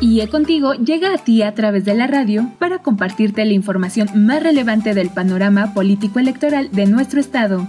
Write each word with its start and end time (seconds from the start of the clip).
IE 0.00 0.28
Contigo 0.28 0.74
llega 0.74 1.14
a 1.14 1.18
ti 1.18 1.42
a 1.42 1.54
través 1.54 1.84
de 1.84 1.94
la 1.94 2.06
radio 2.06 2.50
para 2.58 2.78
compartirte 2.80 3.44
la 3.44 3.52
información 3.52 4.08
más 4.14 4.42
relevante 4.42 4.94
del 4.94 5.10
panorama 5.10 5.74
político 5.74 6.18
electoral 6.18 6.70
de 6.72 6.86
nuestro 6.86 7.20
estado. 7.20 7.68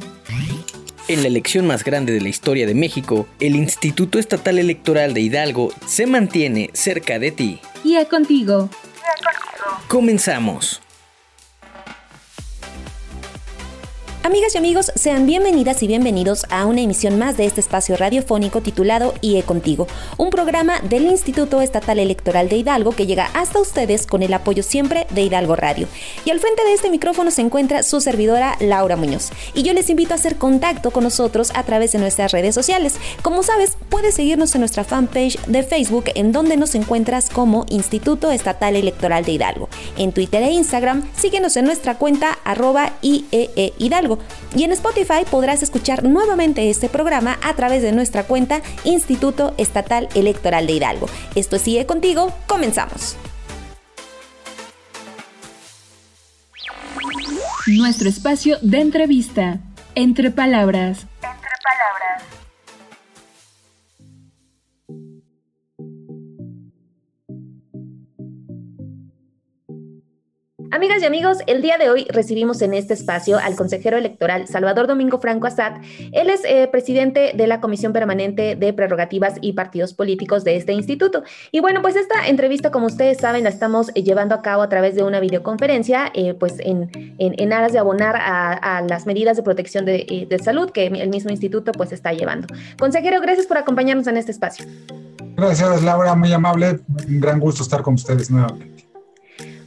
En 1.07 1.21
la 1.21 1.27
elección 1.27 1.67
más 1.67 1.83
grande 1.83 2.13
de 2.13 2.21
la 2.21 2.29
historia 2.29 2.65
de 2.65 2.73
México, 2.73 3.27
el 3.39 3.55
Instituto 3.55 4.19
Estatal 4.19 4.57
Electoral 4.57 5.13
de 5.13 5.21
Hidalgo 5.21 5.71
se 5.85 6.07
mantiene 6.07 6.69
cerca 6.73 7.19
de 7.19 7.31
ti. 7.31 7.59
IE 7.83 8.07
Contigo. 8.07 8.69
Comenzamos. 9.87 10.82
Amigas 14.25 14.55
y 14.55 14.57
amigos, 14.57 14.89
sean 14.95 15.25
bienvenidas 15.25 15.83
y 15.83 15.87
bienvenidos 15.87 16.45
a 16.49 16.65
una 16.65 16.79
emisión 16.79 17.19
más 17.19 17.35
de 17.35 17.45
este 17.45 17.59
espacio 17.59 17.97
radiofónico 17.97 18.61
titulado 18.61 19.13
IE 19.19 19.43
Contigo, 19.43 19.85
un 20.15 20.29
programa 20.29 20.79
del 20.79 21.03
Instituto 21.07 21.59
Estatal 21.59 21.99
Electoral 21.99 22.47
de 22.47 22.55
Hidalgo 22.55 22.93
que 22.93 23.05
llega 23.05 23.29
hasta 23.33 23.59
ustedes 23.59 24.07
con 24.07 24.23
el 24.23 24.33
apoyo 24.33 24.63
siempre 24.63 25.07
de 25.09 25.23
Hidalgo 25.23 25.57
Radio. 25.57 25.89
Y 26.23 26.29
al 26.29 26.39
frente 26.39 26.63
de 26.63 26.71
este 26.71 26.89
micrófono 26.89 27.31
se 27.31 27.41
encuentra 27.41 27.83
su 27.83 27.99
servidora 27.99 28.55
Laura 28.61 28.95
Muñoz. 28.95 29.29
Y 29.53 29.63
yo 29.63 29.73
les 29.73 29.89
invito 29.89 30.13
a 30.13 30.15
hacer 30.15 30.37
contacto 30.37 30.91
con 30.91 31.03
nosotros 31.03 31.51
a 31.53 31.63
través 31.63 31.91
de 31.91 31.99
nuestras 31.99 32.31
redes 32.31 32.55
sociales. 32.55 32.95
Como 33.23 33.43
sabes, 33.43 33.75
puedes 33.89 34.15
seguirnos 34.15 34.55
en 34.55 34.61
nuestra 34.61 34.85
fanpage 34.85 35.37
de 35.47 35.63
Facebook 35.63 36.05
en 36.15 36.31
donde 36.31 36.55
nos 36.55 36.75
encuentras 36.75 37.29
como 37.29 37.65
Instituto 37.67 38.31
Estatal 38.31 38.77
Electoral 38.77 39.25
de 39.25 39.33
Hidalgo. 39.33 39.67
En 39.97 40.13
Twitter 40.13 40.43
e 40.43 40.51
Instagram, 40.51 41.03
síguenos 41.13 41.57
en 41.57 41.65
nuestra 41.65 41.97
cuenta 41.97 42.39
arroba 42.45 42.93
IEE 43.01 43.73
Hidalgo 43.77 44.12
y 44.55 44.63
en 44.63 44.71
Spotify 44.71 45.25
podrás 45.29 45.63
escuchar 45.63 46.03
nuevamente 46.03 46.69
este 46.69 46.89
programa 46.89 47.37
a 47.41 47.53
través 47.53 47.81
de 47.81 47.91
nuestra 47.91 48.23
cuenta 48.23 48.61
Instituto 48.83 49.53
Estatal 49.57 50.09
Electoral 50.15 50.67
de 50.67 50.73
Hidalgo. 50.73 51.07
Esto 51.35 51.59
sigue 51.59 51.85
contigo, 51.85 52.33
comenzamos. 52.47 53.15
Nuestro 57.67 58.09
espacio 58.09 58.57
de 58.61 58.81
entrevista, 58.81 59.59
entre 59.95 60.31
palabras. 60.31 61.07
Amigas 70.73 71.03
y 71.03 71.05
amigos, 71.05 71.37
el 71.45 71.61
día 71.61 71.77
de 71.77 71.91
hoy 71.91 72.07
recibimos 72.09 72.63
en 72.63 72.73
este 72.73 72.95
espacio 72.95 73.37
al 73.37 73.55
consejero 73.55 73.95
electoral 73.95 74.47
Salvador 74.47 74.87
Domingo 74.87 75.19
Franco 75.19 75.45
Azad. 75.45 75.73
Él 76.11 76.31
es 76.31 76.41
eh, 76.45 76.67
presidente 76.71 77.33
de 77.35 77.45
la 77.45 77.61
Comisión 77.61 77.93
Permanente 77.93 78.55
de 78.55 78.73
Prerrogativas 78.73 79.35
y 79.39 79.53
Partidos 79.53 79.93
Políticos 79.93 80.43
de 80.43 80.55
este 80.55 80.73
instituto. 80.73 81.21
Y 81.51 81.59
bueno, 81.59 81.83
pues 81.83 81.95
esta 81.95 82.27
entrevista, 82.27 82.71
como 82.71 82.87
ustedes 82.87 83.19
saben, 83.19 83.43
la 83.43 83.51
estamos 83.51 83.91
eh, 83.93 84.01
llevando 84.01 84.33
a 84.33 84.41
cabo 84.41 84.63
a 84.63 84.69
través 84.69 84.95
de 84.95 85.03
una 85.03 85.19
videoconferencia, 85.19 86.11
eh, 86.15 86.33
pues 86.33 86.55
en, 86.57 86.89
en, 87.19 87.53
aras 87.53 87.71
de 87.71 87.77
abonar 87.77 88.15
a, 88.15 88.81
las 88.81 89.05
medidas 89.05 89.37
de 89.37 89.43
protección 89.43 89.85
de, 89.85 90.25
de, 90.27 90.39
salud 90.39 90.71
que 90.71 90.87
el 90.87 91.09
mismo 91.09 91.29
instituto 91.29 91.71
pues 91.71 91.91
está 91.91 92.13
llevando. 92.13 92.47
Consejero, 92.79 93.21
gracias 93.21 93.45
por 93.45 93.59
acompañarnos 93.59 94.07
en 94.07 94.17
este 94.17 94.31
espacio. 94.31 94.65
Gracias, 95.37 95.83
Laura, 95.83 96.15
muy 96.15 96.33
amable. 96.33 96.79
Un 97.07 97.19
gran 97.19 97.39
gusto 97.39 97.61
estar 97.61 97.83
con 97.83 97.93
ustedes 97.93 98.31
nuevamente. 98.31 98.72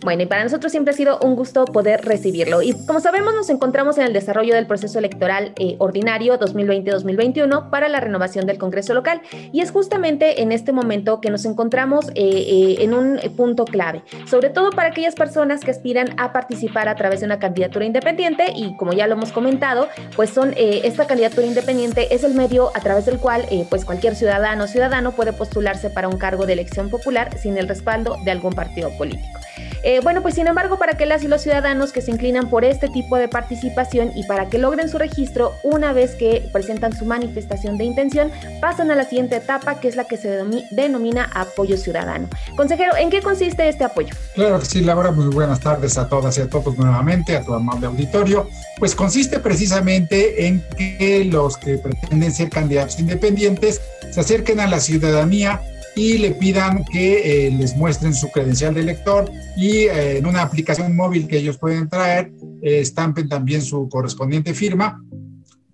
Bueno, 0.02 0.22
y 0.22 0.26
para 0.26 0.44
nosotros 0.44 0.72
siempre 0.72 0.92
ha 0.92 0.96
sido 0.96 1.18
un 1.20 1.36
gusto 1.36 1.64
poder 1.64 2.04
recibirlo. 2.04 2.62
Y 2.62 2.72
como 2.86 3.00
sabemos, 3.00 3.34
nos 3.34 3.50
encontramos 3.50 3.98
en 3.98 4.04
el 4.04 4.12
desarrollo 4.12 4.54
del 4.54 4.66
proceso 4.66 4.98
electoral 4.98 5.52
eh, 5.58 5.76
ordinario 5.78 6.38
2020-2021 6.38 7.70
para 7.70 7.88
la 7.88 8.00
renovación 8.00 8.46
del 8.46 8.58
Congreso 8.58 8.94
local. 8.94 9.20
Y 9.52 9.60
es 9.60 9.70
justamente 9.70 10.42
en 10.42 10.52
este 10.52 10.72
momento 10.72 11.20
que 11.20 11.30
nos 11.30 11.44
encontramos 11.44 12.08
eh, 12.10 12.12
eh, 12.14 12.76
en 12.80 12.94
un 12.94 13.18
punto 13.36 13.64
clave, 13.64 14.02
sobre 14.26 14.50
todo 14.50 14.70
para 14.70 14.88
aquellas 14.88 15.14
personas 15.14 15.60
que 15.60 15.70
aspiran 15.70 16.14
a 16.18 16.32
participar 16.32 16.88
a 16.88 16.94
través 16.94 17.20
de 17.20 17.26
una 17.26 17.38
candidatura 17.38 17.84
independiente. 17.84 18.52
Y 18.54 18.76
como 18.76 18.92
ya 18.92 19.06
lo 19.06 19.14
hemos 19.14 19.32
comentado, 19.32 19.88
pues 20.14 20.30
son 20.30 20.54
esta 20.56 21.06
candidatura 21.06 21.46
independiente 21.46 22.14
es 22.14 22.24
el 22.24 22.34
medio 22.34 22.70
a 22.74 22.80
través 22.80 23.06
del 23.06 23.18
cual 23.18 23.44
pues 23.68 23.84
cualquier 23.84 24.14
ciudadano 24.14 24.64
o 24.64 24.66
ciudadano 24.66 25.12
puede 25.12 25.32
postularse 25.32 25.90
para 25.90 26.08
un 26.08 26.18
cargo 26.18 26.46
de 26.46 26.54
elección 26.54 26.90
popular 26.90 27.36
sin 27.38 27.56
el 27.58 27.68
respaldo 27.68 28.16
de 28.24 28.30
algún 28.30 28.52
partido 28.52 28.90
político. 28.96 29.35
Eh, 29.82 30.00
bueno, 30.02 30.22
pues 30.22 30.34
sin 30.34 30.46
embargo, 30.46 30.78
para 30.78 30.96
que 30.96 31.06
las 31.06 31.22
y 31.22 31.28
los 31.28 31.42
ciudadanos 31.42 31.92
que 31.92 32.00
se 32.00 32.10
inclinan 32.10 32.48
por 32.48 32.64
este 32.64 32.88
tipo 32.88 33.16
de 33.16 33.28
participación 33.28 34.12
y 34.14 34.24
para 34.24 34.48
que 34.48 34.58
logren 34.58 34.88
su 34.88 34.98
registro, 34.98 35.52
una 35.62 35.92
vez 35.92 36.14
que 36.14 36.48
presentan 36.52 36.96
su 36.96 37.04
manifestación 37.04 37.78
de 37.78 37.84
intención, 37.84 38.30
pasan 38.60 38.90
a 38.90 38.96
la 38.96 39.04
siguiente 39.04 39.36
etapa, 39.36 39.80
que 39.80 39.88
es 39.88 39.96
la 39.96 40.04
que 40.04 40.16
se 40.16 40.42
denomina 40.70 41.30
apoyo 41.34 41.76
ciudadano. 41.76 42.28
Consejero, 42.56 42.96
¿en 42.96 43.10
qué 43.10 43.20
consiste 43.22 43.68
este 43.68 43.84
apoyo? 43.84 44.14
Claro 44.34 44.58
que 44.58 44.66
sí, 44.66 44.80
Laura, 44.80 45.10
muy 45.10 45.26
buenas 45.26 45.60
tardes 45.60 45.98
a 45.98 46.08
todas 46.08 46.36
y 46.38 46.42
a 46.42 46.48
todos 46.48 46.76
nuevamente, 46.76 47.36
a 47.36 47.42
tu 47.42 47.54
amable 47.54 47.86
auditorio. 47.86 48.48
Pues 48.78 48.94
consiste 48.94 49.38
precisamente 49.38 50.46
en 50.46 50.62
que 50.76 51.24
los 51.30 51.56
que 51.56 51.78
pretenden 51.78 52.32
ser 52.32 52.50
candidatos 52.50 52.98
independientes 52.98 53.80
se 54.10 54.20
acerquen 54.20 54.60
a 54.60 54.66
la 54.66 54.80
ciudadanía 54.80 55.60
y 55.96 56.18
le 56.18 56.32
pidan 56.32 56.84
que 56.84 57.46
eh, 57.46 57.50
les 57.50 57.74
muestren 57.74 58.14
su 58.14 58.30
credencial 58.30 58.74
de 58.74 58.82
elector 58.82 59.32
y 59.56 59.86
eh, 59.86 60.18
en 60.18 60.26
una 60.26 60.42
aplicación 60.42 60.94
móvil 60.94 61.26
que 61.26 61.38
ellos 61.38 61.56
pueden 61.56 61.88
traer, 61.88 62.30
eh, 62.62 62.80
estampen 62.80 63.30
también 63.30 63.62
su 63.62 63.88
correspondiente 63.88 64.52
firma 64.52 65.02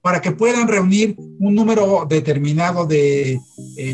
para 0.00 0.20
que 0.20 0.30
puedan 0.30 0.68
reunir 0.68 1.16
un 1.40 1.54
número 1.54 2.06
determinado 2.08 2.86
de 2.86 3.40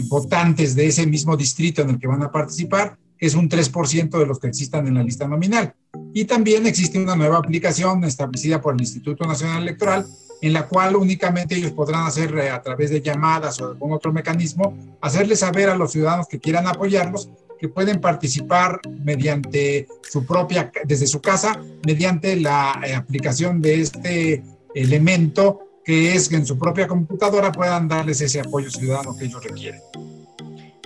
votantes 0.08 0.74
de 0.74 0.86
ese 0.86 1.06
mismo 1.06 1.36
distrito 1.36 1.82
en 1.82 1.90
el 1.90 1.98
que 1.98 2.06
van 2.06 2.22
a 2.22 2.32
participar, 2.32 2.96
que 3.18 3.26
es 3.26 3.34
un 3.34 3.48
3% 3.48 4.18
de 4.18 4.26
los 4.26 4.38
que 4.38 4.48
existan 4.48 4.86
en 4.86 4.94
la 4.94 5.02
lista 5.02 5.28
nominal. 5.28 5.74
Y 6.14 6.24
también 6.24 6.66
existe 6.66 6.98
una 6.98 7.14
nueva 7.14 7.36
aplicación 7.36 8.04
establecida 8.04 8.58
por 8.58 8.72
el 8.72 8.80
Instituto 8.80 9.26
Nacional 9.26 9.62
Electoral 9.62 10.06
en 10.40 10.52
la 10.52 10.66
cual 10.66 10.96
únicamente 10.96 11.56
ellos 11.56 11.72
podrán 11.72 12.06
hacer 12.06 12.36
eh, 12.38 12.50
a 12.50 12.62
través 12.62 12.90
de 12.90 13.00
llamadas 13.00 13.60
o 13.60 13.66
algún 13.66 13.92
otro 13.92 14.12
mecanismo, 14.12 14.76
hacerles 15.00 15.40
saber 15.40 15.68
a 15.68 15.76
los 15.76 15.92
ciudadanos 15.92 16.28
que 16.28 16.38
quieran 16.38 16.66
apoyarlos 16.66 17.30
que 17.58 17.68
pueden 17.68 18.00
participar 18.00 18.80
mediante 19.04 19.88
su 20.08 20.24
propia, 20.24 20.70
desde 20.84 21.06
su 21.06 21.20
casa, 21.20 21.60
mediante 21.84 22.36
la 22.36 22.80
eh, 22.86 22.94
aplicación 22.94 23.60
de 23.60 23.80
este 23.80 24.44
elemento 24.74 25.60
que 25.84 26.14
es 26.14 26.30
en 26.32 26.44
su 26.44 26.58
propia 26.58 26.86
computadora 26.86 27.50
puedan 27.50 27.88
darles 27.88 28.20
ese 28.20 28.40
apoyo 28.40 28.70
ciudadano 28.70 29.16
que 29.16 29.24
ellos 29.24 29.42
requieren. 29.42 29.80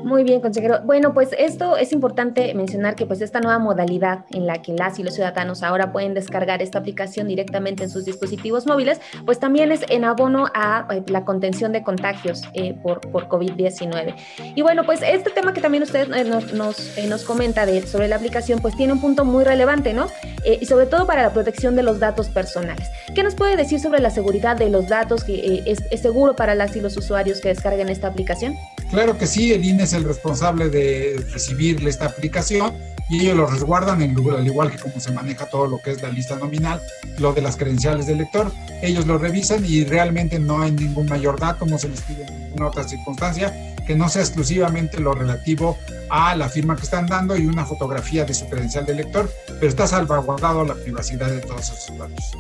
Muy 0.05 0.25
bien, 0.25 0.41
consejero. 0.41 0.81
Bueno, 0.85 1.15
pues 1.15 1.31
esto 1.39 1.77
es 1.77 1.93
importante 1.93 2.55
mencionar 2.55 2.97
que 2.97 3.07
pues 3.07 3.21
esta 3.21 3.41
nueva 3.41 3.59
modalidad 3.59 4.25
en 4.31 4.47
la 4.47 4.61
que 4.61 4.73
las 4.73 4.99
y 4.99 5.05
los 5.05 5.15
ciudadanos 5.15 5.63
ahora 5.63 5.93
pueden 5.93 6.13
descargar 6.15 6.61
esta 6.61 6.81
aplicación 6.81 7.29
directamente 7.29 7.85
en 7.85 7.91
sus 7.91 8.05
dispositivos 8.05 8.67
móviles, 8.67 9.01
pues 9.25 9.39
también 9.39 9.71
es 9.71 9.85
en 9.89 10.05
abono 10.05 10.47
a 10.55 10.89
eh, 10.91 11.03
la 11.07 11.25
contención 11.25 11.73
de 11.73 11.83
contagios 11.83 12.43
eh, 12.55 12.75
por, 12.83 13.01
por 13.01 13.29
COVID-19. 13.29 14.15
Y 14.57 14.63
bueno, 14.63 14.85
pues 14.85 15.01
este 15.03 15.31
tema 15.31 15.53
que 15.53 15.61
también 15.61 15.85
usted 15.85 16.13
eh, 16.13 16.25
nos, 16.25 16.53
nos, 16.53 17.25
comenta 17.25 17.65
de, 17.65 17.87
sobre 17.87 18.09
la 18.09 18.17
aplicación, 18.17 18.59
pues 18.61 18.77
tiene 18.77 18.93
un 18.93 19.01
punto 19.01 19.25
muy 19.25 19.45
relevante, 19.45 19.93
¿no? 19.93 20.09
y 20.45 20.67
sobre 20.67 20.87
todo 20.87 21.07
para 21.07 21.23
la 21.23 21.31
protección 21.31 21.77
de 21.77 21.85
los 21.85 22.01
datos 22.01 22.29
personales. 22.29 22.89
¿Qué 23.15 23.23
nos 23.23 23.37
puede 23.37 23.57
decir 23.57 23.79
sobre 23.79 24.01
la 24.01 24.11
seguridad 24.11 24.57
de 24.57 24.71
los 24.71 24.89
datos 24.89 25.23
que 25.23 25.63
es 25.65 26.01
seguro 26.01 26.35
para 26.35 26.57
las 26.57 26.75
y 26.75 26.81
los 26.81 26.97
usuarios 26.97 27.41
que 27.41 27.49
descarguen 27.49 27.89
esta 27.89 28.09
aplicación? 28.09 28.57
Claro 28.93 29.17
que 29.17 29.27
sí, 29.27 29.55
el 29.55 29.65
INE 29.65 29.85
es 29.85 29.95
el 29.95 30.05
responsable 30.05 30.69
de 30.69 31.25
recibir 31.33 31.89
esta 31.89 32.05
aplicación 32.05 32.75
y 33.09 33.23
ellos 33.23 33.37
lo 33.39 33.47
resguardan, 33.47 34.03
al 34.03 34.47
igual 34.47 34.71
que 34.71 34.77
como 34.77 35.01
se 35.01 35.11
maneja 35.13 35.47
todo 35.47 35.67
lo 35.67 35.79
que 35.81 35.93
es 35.93 36.03
la 36.03 36.11
lista 36.11 36.37
nominal, 36.37 36.79
lo 37.19 37.33
de 37.33 37.41
las 37.41 37.57
credenciales 37.57 38.07
del 38.07 38.19
lector. 38.19 38.53
Ellos 38.83 39.07
lo 39.07 39.17
revisan 39.17 39.65
y 39.65 39.85
realmente 39.85 40.39
no 40.39 40.61
hay 40.61 40.73
ningún 40.73 41.07
mayor 41.07 41.41
dato, 41.41 41.65
no 41.65 41.79
se 41.79 41.89
les 41.89 42.03
pide 42.03 42.27
ninguna 42.31 42.69
otra 42.69 42.87
circunstancia 42.87 43.75
que 43.87 43.97
no 43.97 44.11
sea 44.11 44.21
exclusivamente 44.21 45.01
lo 45.01 45.15
relativo 45.15 45.79
a 46.11 46.37
la 46.37 46.51
firma 46.51 46.77
que 46.77 46.83
están 46.83 47.07
dando 47.07 47.35
y 47.35 47.47
una 47.47 47.65
fotografía 47.65 48.27
de 48.27 48.35
su 48.35 48.47
credencial 48.51 48.85
de 48.85 48.95
lector, 48.95 49.33
pero 49.47 49.69
está 49.69 49.87
salvaguardado 49.87 50.67
la 50.67 50.75
privacidad 50.75 51.31
de 51.31 51.41
todos 51.41 51.71
esos 51.71 51.97
datos. 51.97 52.33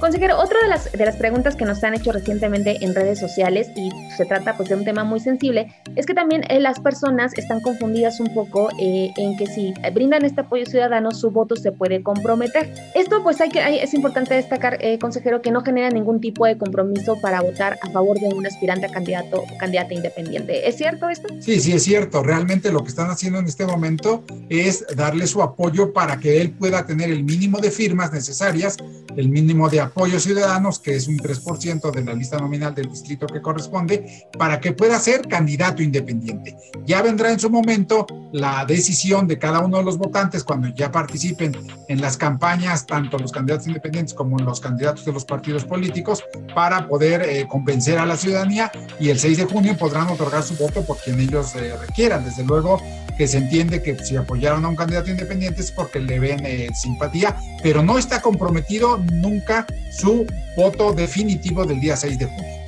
Consejero, 0.00 0.40
otra 0.40 0.58
de 0.62 0.68
las, 0.68 0.90
de 0.90 1.04
las 1.04 1.16
preguntas 1.16 1.56
que 1.56 1.66
nos 1.66 1.84
han 1.84 1.92
hecho 1.92 2.10
recientemente 2.10 2.82
en 2.82 2.94
redes 2.94 3.20
sociales, 3.20 3.68
y 3.76 3.90
se 4.16 4.24
trata 4.24 4.56
pues 4.56 4.70
de 4.70 4.76
un 4.76 4.84
tema 4.84 5.04
muy 5.04 5.20
sensible, 5.20 5.74
es 5.94 6.06
que 6.06 6.14
también 6.14 6.42
eh, 6.48 6.58
las 6.58 6.80
personas 6.80 7.36
están 7.36 7.60
confundidas 7.60 8.18
un 8.18 8.32
poco 8.32 8.70
eh, 8.80 9.10
en 9.18 9.36
que 9.36 9.46
si 9.46 9.74
brindan 9.92 10.24
este 10.24 10.40
apoyo 10.40 10.64
ciudadano, 10.64 11.10
su 11.10 11.30
voto 11.30 11.54
se 11.54 11.70
puede 11.70 12.02
comprometer. 12.02 12.72
Esto 12.94 13.22
pues 13.22 13.42
hay 13.42 13.50
que, 13.50 13.82
es 13.82 13.92
importante 13.92 14.34
destacar, 14.34 14.78
eh, 14.80 14.98
consejero, 14.98 15.42
que 15.42 15.50
no 15.50 15.60
genera 15.60 15.90
ningún 15.90 16.18
tipo 16.18 16.46
de 16.46 16.56
compromiso 16.56 17.20
para 17.20 17.42
votar 17.42 17.78
a 17.82 17.90
favor 17.90 18.18
de 18.18 18.28
un 18.28 18.46
aspirante 18.46 18.86
a 18.86 18.88
candidato 18.90 19.42
o 19.42 19.58
candidata 19.58 19.92
independiente. 19.92 20.66
¿Es 20.66 20.76
cierto 20.76 21.10
esto? 21.10 21.28
Sí, 21.40 21.60
sí, 21.60 21.72
es 21.72 21.82
cierto. 21.82 22.22
Realmente 22.22 22.72
lo 22.72 22.82
que 22.82 22.88
están 22.88 23.10
haciendo 23.10 23.38
en 23.38 23.44
este 23.44 23.66
momento 23.66 24.24
es 24.48 24.86
darle 24.96 25.26
su 25.26 25.42
apoyo 25.42 25.92
para 25.92 26.18
que 26.18 26.40
él 26.40 26.52
pueda 26.52 26.86
tener 26.86 27.10
el 27.10 27.22
mínimo 27.22 27.58
de 27.58 27.70
firmas 27.70 28.14
necesarias, 28.14 28.78
el 29.14 29.28
mínimo 29.28 29.68
de 29.68 29.80
apoyo 29.80 29.89
ciudadanos, 30.18 30.78
que 30.78 30.96
es 30.96 31.08
un 31.08 31.18
3% 31.18 31.90
de 31.90 32.04
la 32.04 32.14
lista 32.14 32.38
nominal 32.38 32.74
del 32.74 32.90
distrito 32.90 33.26
que 33.26 33.40
corresponde, 33.40 34.28
para 34.38 34.60
que 34.60 34.72
pueda 34.72 34.98
ser 34.98 35.28
candidato 35.28 35.82
independiente. 35.82 36.56
Ya 36.86 37.02
vendrá 37.02 37.30
en 37.30 37.40
su 37.40 37.50
momento 37.50 38.06
la 38.32 38.64
decisión 38.64 39.26
de 39.26 39.38
cada 39.38 39.60
uno 39.60 39.78
de 39.78 39.84
los 39.84 39.98
votantes 39.98 40.44
cuando 40.44 40.68
ya 40.68 40.90
participen 40.90 41.56
en 41.88 42.00
las 42.00 42.16
campañas, 42.16 42.86
tanto 42.86 43.18
los 43.18 43.32
candidatos 43.32 43.66
independientes 43.66 44.14
como 44.14 44.38
los 44.38 44.60
candidatos 44.60 45.04
de 45.04 45.12
los 45.12 45.24
partidos 45.24 45.64
políticos, 45.64 46.22
para 46.54 46.88
poder 46.88 47.22
eh, 47.22 47.46
convencer 47.48 47.98
a 47.98 48.06
la 48.06 48.16
ciudadanía 48.16 48.70
y 48.98 49.10
el 49.10 49.18
6 49.18 49.38
de 49.38 49.44
junio 49.44 49.76
podrán 49.76 50.08
otorgar 50.08 50.42
su 50.42 50.56
voto 50.56 50.84
por 50.84 50.98
quien 50.98 51.20
ellos 51.20 51.54
eh, 51.56 51.74
requieran. 51.76 52.24
Desde 52.24 52.44
luego 52.44 52.80
que 53.16 53.28
se 53.28 53.38
entiende 53.38 53.82
que 53.82 53.98
si 53.98 54.16
apoyaron 54.16 54.64
a 54.64 54.68
un 54.68 54.76
candidato 54.76 55.10
independiente 55.10 55.60
es 55.60 55.70
porque 55.70 56.00
le 56.00 56.18
ven 56.18 56.40
eh, 56.46 56.68
simpatía, 56.74 57.36
pero 57.62 57.82
no 57.82 57.98
está 57.98 58.22
comprometido 58.22 58.96
nunca 58.96 59.66
su 59.90 60.26
voto 60.56 60.92
definitivo 60.92 61.64
del 61.64 61.80
día 61.80 61.96
6 61.96 62.18
de 62.18 62.26
junio. 62.26 62.59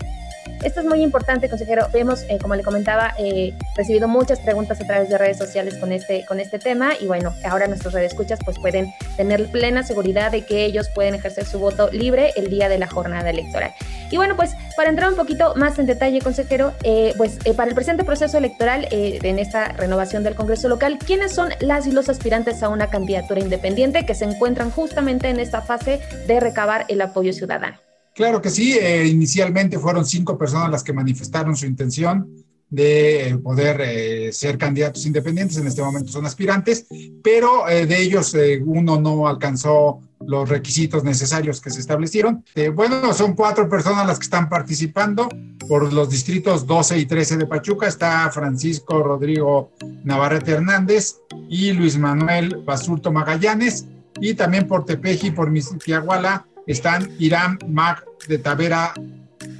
Esto 0.62 0.78
es 0.78 0.86
muy 0.86 1.02
importante, 1.02 1.48
consejero. 1.48 1.88
Hemos, 1.92 2.22
eh, 2.28 2.38
como 2.40 2.54
le 2.54 2.62
comentaba, 2.62 3.14
eh, 3.18 3.52
recibido 3.76 4.06
muchas 4.06 4.38
preguntas 4.38 4.80
a 4.80 4.86
través 4.86 5.08
de 5.08 5.18
redes 5.18 5.36
sociales 5.36 5.76
con 5.76 5.90
este, 5.90 6.24
con 6.24 6.38
este 6.38 6.60
tema 6.60 6.92
y 7.00 7.06
bueno, 7.06 7.34
ahora 7.44 7.66
nuestros 7.66 7.92
redescuchas 7.92 8.38
pues 8.44 8.58
pueden 8.60 8.92
tener 9.16 9.50
plena 9.50 9.82
seguridad 9.82 10.30
de 10.30 10.42
que 10.42 10.64
ellos 10.64 10.88
pueden 10.94 11.14
ejercer 11.14 11.46
su 11.46 11.58
voto 11.58 11.90
libre 11.90 12.30
el 12.36 12.48
día 12.48 12.68
de 12.68 12.78
la 12.78 12.86
jornada 12.86 13.30
electoral. 13.30 13.72
Y 14.10 14.16
bueno, 14.16 14.36
pues 14.36 14.52
para 14.76 14.88
entrar 14.88 15.10
un 15.10 15.16
poquito 15.16 15.54
más 15.56 15.78
en 15.80 15.86
detalle, 15.86 16.20
consejero, 16.20 16.72
eh, 16.84 17.12
pues 17.16 17.38
para 17.56 17.68
el 17.68 17.74
presente 17.74 18.04
proceso 18.04 18.38
electoral 18.38 18.86
en 18.90 19.38
esta 19.38 19.68
renovación 19.72 20.22
del 20.22 20.34
Congreso 20.36 20.68
local, 20.68 20.98
¿quiénes 21.04 21.32
son 21.32 21.50
las 21.60 21.86
y 21.86 21.92
los 21.92 22.08
aspirantes 22.08 22.62
a 22.62 22.68
una 22.68 22.88
candidatura 22.88 23.40
independiente 23.40 24.06
que 24.06 24.14
se 24.14 24.26
encuentran 24.26 24.70
justamente 24.70 25.28
en 25.28 25.40
esta 25.40 25.62
fase 25.62 26.00
de 26.26 26.40
recabar 26.40 26.84
el 26.88 27.00
apoyo 27.00 27.32
ciudadano? 27.32 27.91
Claro 28.14 28.42
que 28.42 28.50
sí, 28.50 28.76
eh, 28.78 29.06
inicialmente 29.06 29.78
fueron 29.78 30.04
cinco 30.04 30.36
personas 30.36 30.70
las 30.70 30.84
que 30.84 30.92
manifestaron 30.92 31.56
su 31.56 31.64
intención 31.64 32.28
de 32.68 33.28
eh, 33.28 33.38
poder 33.38 33.80
eh, 33.80 34.32
ser 34.32 34.58
candidatos 34.58 35.06
independientes, 35.06 35.56
en 35.56 35.66
este 35.66 35.82
momento 35.82 36.12
son 36.12 36.26
aspirantes, 36.26 36.86
pero 37.22 37.64
de 37.66 38.02
ellos 38.02 38.34
uno 38.64 39.00
no 39.00 39.28
alcanzó 39.28 40.00
los 40.26 40.48
requisitos 40.48 41.04
necesarios 41.04 41.60
que 41.60 41.70
se 41.70 41.80
establecieron. 41.80 42.44
bueno, 42.74 43.12
son 43.12 43.34
cuatro 43.34 43.68
personas 43.68 44.06
las 44.06 44.18
que 44.18 44.24
están 44.24 44.48
participando 44.48 45.28
por 45.68 45.92
los 45.92 46.08
distritos 46.08 46.66
12 46.66 46.98
y 46.98 47.06
13 47.06 47.36
de 47.38 47.46
Pachuca. 47.46 47.88
Está 47.88 48.30
Francisco 48.30 49.02
Rodrigo 49.02 49.72
Navarrete 50.04 50.52
Hernández 50.52 51.16
y 51.48 51.72
Luis 51.72 51.98
Manuel 51.98 52.62
Basurto 52.64 53.10
Magallanes. 53.10 53.86
Y 54.20 54.34
también 54.34 54.68
por 54.68 54.84
Tepeji, 54.84 55.30
por 55.30 55.50
Misiquiahuala, 55.50 56.46
están 56.66 57.10
Irán 57.18 57.58
Mac 57.68 58.04
de 58.28 58.38
Tavera 58.38 58.94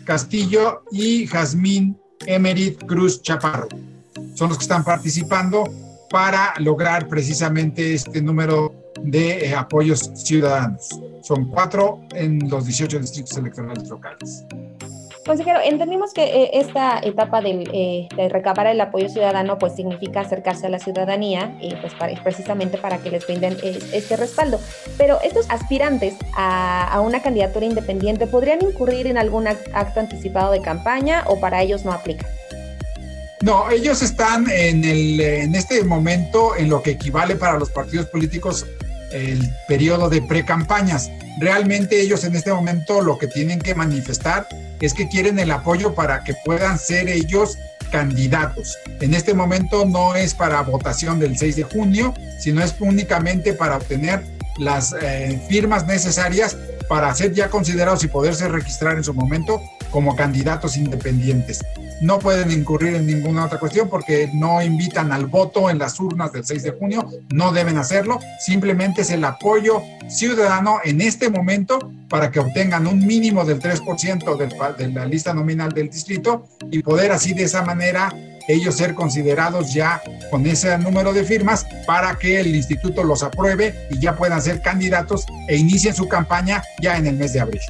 Castillo 0.05 0.83
y 0.91 1.27
Jazmín 1.27 1.99
Emerit 2.27 2.85
Cruz 2.87 3.23
Chaparro. 3.23 3.69
Son 4.35 4.49
los 4.49 4.59
que 4.59 4.65
están 4.65 4.85
participando 4.85 5.65
para 6.11 6.55
lograr 6.59 7.09
precisamente 7.09 7.95
este 7.95 8.21
número 8.21 8.75
de 9.03 9.47
eh, 9.47 9.55
apoyos 9.55 10.11
ciudadanos. 10.15 10.89
Son 11.23 11.49
cuatro 11.49 12.01
en 12.15 12.39
los 12.49 12.67
18 12.67 12.99
distritos 12.99 13.37
electorales 13.37 13.89
locales. 13.89 14.45
Consejero, 15.25 15.61
entendimos 15.65 16.13
que 16.13 16.25
eh, 16.25 16.51
esta 16.55 16.99
etapa 16.99 17.41
eh, 17.45 18.09
de 18.17 18.29
recabar 18.29 18.67
el 18.67 18.81
apoyo 18.81 19.09
ciudadano 19.09 19.57
pues 19.57 19.77
significa 19.77 20.21
acercarse 20.21 20.67
a 20.67 20.69
la 20.69 20.81
ciudadanía 20.81 21.57
y 21.61 21.77
pues 21.77 21.93
precisamente 22.25 22.77
para 22.77 22.99
que 22.99 23.11
les 23.11 23.25
brinden 23.25 23.57
eh, 23.63 23.79
este 23.93 24.17
respaldo. 24.17 24.61
Pero 24.99 25.21
estos 25.23 25.49
aspirantes 25.49 26.15
a, 26.37 27.01
una 27.05 27.23
candidatura 27.23 27.67
independiente 27.67 28.27
podrían 28.27 28.63
incurrir 28.63 29.07
en 29.07 29.17
algún 29.17 29.47
acto 29.47 30.01
anticipado 30.01 30.51
de 30.51 30.61
campaña 30.61 31.23
o 31.29 31.39
para 31.39 31.63
ellos 31.63 31.85
no 31.85 31.93
aplica. 31.93 32.27
No, 33.43 33.71
ellos 33.71 34.03
están 34.03 34.49
en, 34.51 34.85
el, 34.85 35.21
en 35.21 35.55
este 35.55 35.85
momento 35.85 36.57
en 36.57 36.69
lo 36.69 36.83
que 36.83 36.93
equivale 36.93 37.37
para 37.37 37.59
los 37.59 37.71
partidos 37.71 38.07
políticos 38.07 38.67
el 39.13 39.51
periodo 39.69 40.09
de 40.09 40.23
pre-campañas. 40.23 41.11
Realmente 41.39 42.01
ellos 42.01 42.25
en 42.25 42.35
este 42.37 42.53
momento 42.53 43.01
lo 43.01 43.19
que 43.19 43.27
tienen 43.27 43.59
que 43.59 43.75
manifestar 43.75 44.47
es 44.81 44.95
que 44.95 45.09
quieren 45.09 45.39
el 45.39 45.51
apoyo 45.51 45.95
para 45.95 46.25
que 46.25 46.35
puedan 46.45 46.79
ser 46.79 47.09
ellos 47.09 47.59
candidatos. 47.91 48.77
En 49.01 49.15
este 49.15 49.35
momento 49.35 49.85
no 49.85 50.15
es 50.15 50.35
para 50.35 50.63
votación 50.63 51.19
del 51.19 51.37
6 51.37 51.57
de 51.57 51.63
junio, 51.63 52.15
sino 52.41 52.63
es 52.63 52.75
únicamente 52.81 53.53
para 53.53 53.77
obtener 53.77 54.25
las 54.59 54.95
eh, 55.01 55.41
firmas 55.49 55.87
necesarias 55.87 56.57
para 56.89 57.15
ser 57.15 57.33
ya 57.33 57.49
considerados 57.49 58.05
y 58.05 58.09
poderse 58.09 58.49
registrar 58.49 58.97
en 58.97 59.05
su 59.05 59.15
momento 59.15 59.63
como 59.91 60.17
candidatos 60.17 60.77
independientes 60.77 61.61
no 62.03 62.19
pueden 62.19 62.51
incurrir 62.51 62.97
en 62.97 63.07
ninguna 63.07 63.47
otra 63.47 63.59
cuestión 63.59 63.89
porque 63.89 64.29
no 64.35 64.61
invitan 64.61 65.13
al 65.13 65.27
voto 65.27 65.71
en 65.71 65.79
las 65.79 65.99
urnas 66.01 66.33
del 66.33 66.45
6 66.45 66.63
de 66.63 66.71
junio, 66.73 67.09
no 67.33 67.53
deben 67.53 67.79
hacerlo, 67.79 68.19
simplemente 68.41 69.03
es 69.03 69.11
el 69.11 69.25
apoyo 69.25 69.83
ciudadano 70.09 70.81
en 70.85 71.01
este 71.01 71.31
momento 71.31 71.79
para 72.09 72.31
que 72.31 72.41
obtengan 72.41 72.87
un 72.87 73.07
mínimo 73.07 73.45
del 73.45 73.61
3% 73.61 74.77
de 74.77 74.89
la 74.89 75.07
lista 75.07 75.33
nominal 75.33 75.73
del 75.73 75.89
distrito 75.89 76.45
y 76.71 76.83
poder 76.83 77.13
así 77.13 77.33
de 77.33 77.45
esa 77.45 77.63
manera 77.63 78.13
ellos 78.49 78.77
ser 78.77 78.95
considerados 78.95 79.73
ya 79.73 80.03
con 80.31 80.45
ese 80.47 80.77
número 80.79 81.13
de 81.13 81.25
firmas 81.25 81.65
para 81.87 82.17
que 82.19 82.41
el 82.41 82.55
instituto 82.55 83.05
los 83.05 83.23
apruebe 83.23 83.87
y 83.91 84.01
ya 84.01 84.17
puedan 84.17 84.43
ser 84.43 84.61
candidatos 84.61 85.27
e 85.49 85.57
inicien 85.57 85.95
su 85.95 86.09
campaña 86.09 86.63
ya 86.81 86.97
en 86.97 87.07
el 87.07 87.17
mes 87.17 87.33
de 87.33 87.41
abril. 87.41 87.63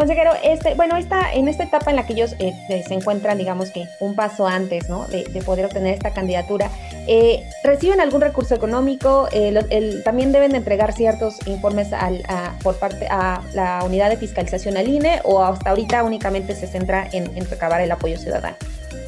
Consejero, 0.00 0.32
este, 0.42 0.72
bueno, 0.76 0.96
esta, 0.96 1.30
en 1.30 1.46
esta 1.46 1.64
etapa 1.64 1.90
en 1.90 1.96
la 1.96 2.06
que 2.06 2.14
ellos 2.14 2.34
eh, 2.38 2.54
se 2.88 2.94
encuentran, 2.94 3.36
digamos 3.36 3.70
que 3.70 3.84
un 4.00 4.14
paso 4.14 4.46
antes 4.46 4.88
¿no? 4.88 5.06
de, 5.08 5.24
poder 5.44 5.66
obtener 5.66 5.92
esta 5.92 6.14
candidatura, 6.14 6.70
eh, 7.06 7.46
¿reciben 7.62 8.00
algún 8.00 8.22
recurso 8.22 8.54
económico? 8.54 9.28
Eh, 9.30 10.00
¿También 10.02 10.32
deben 10.32 10.54
entregar 10.54 10.94
ciertos 10.94 11.46
informes 11.46 11.92
al, 11.92 12.22
por 12.62 12.78
parte 12.78 13.08
a 13.10 13.42
la 13.52 13.84
unidad 13.84 14.08
de 14.08 14.16
fiscalización 14.16 14.78
al 14.78 14.88
INE 14.88 15.20
o 15.24 15.44
hasta 15.44 15.68
ahorita 15.68 16.02
únicamente 16.02 16.54
se 16.54 16.66
centra 16.66 17.06
en, 17.12 17.36
en 17.36 17.50
recabar 17.50 17.82
el 17.82 17.92
apoyo 17.92 18.16
ciudadano? 18.16 18.56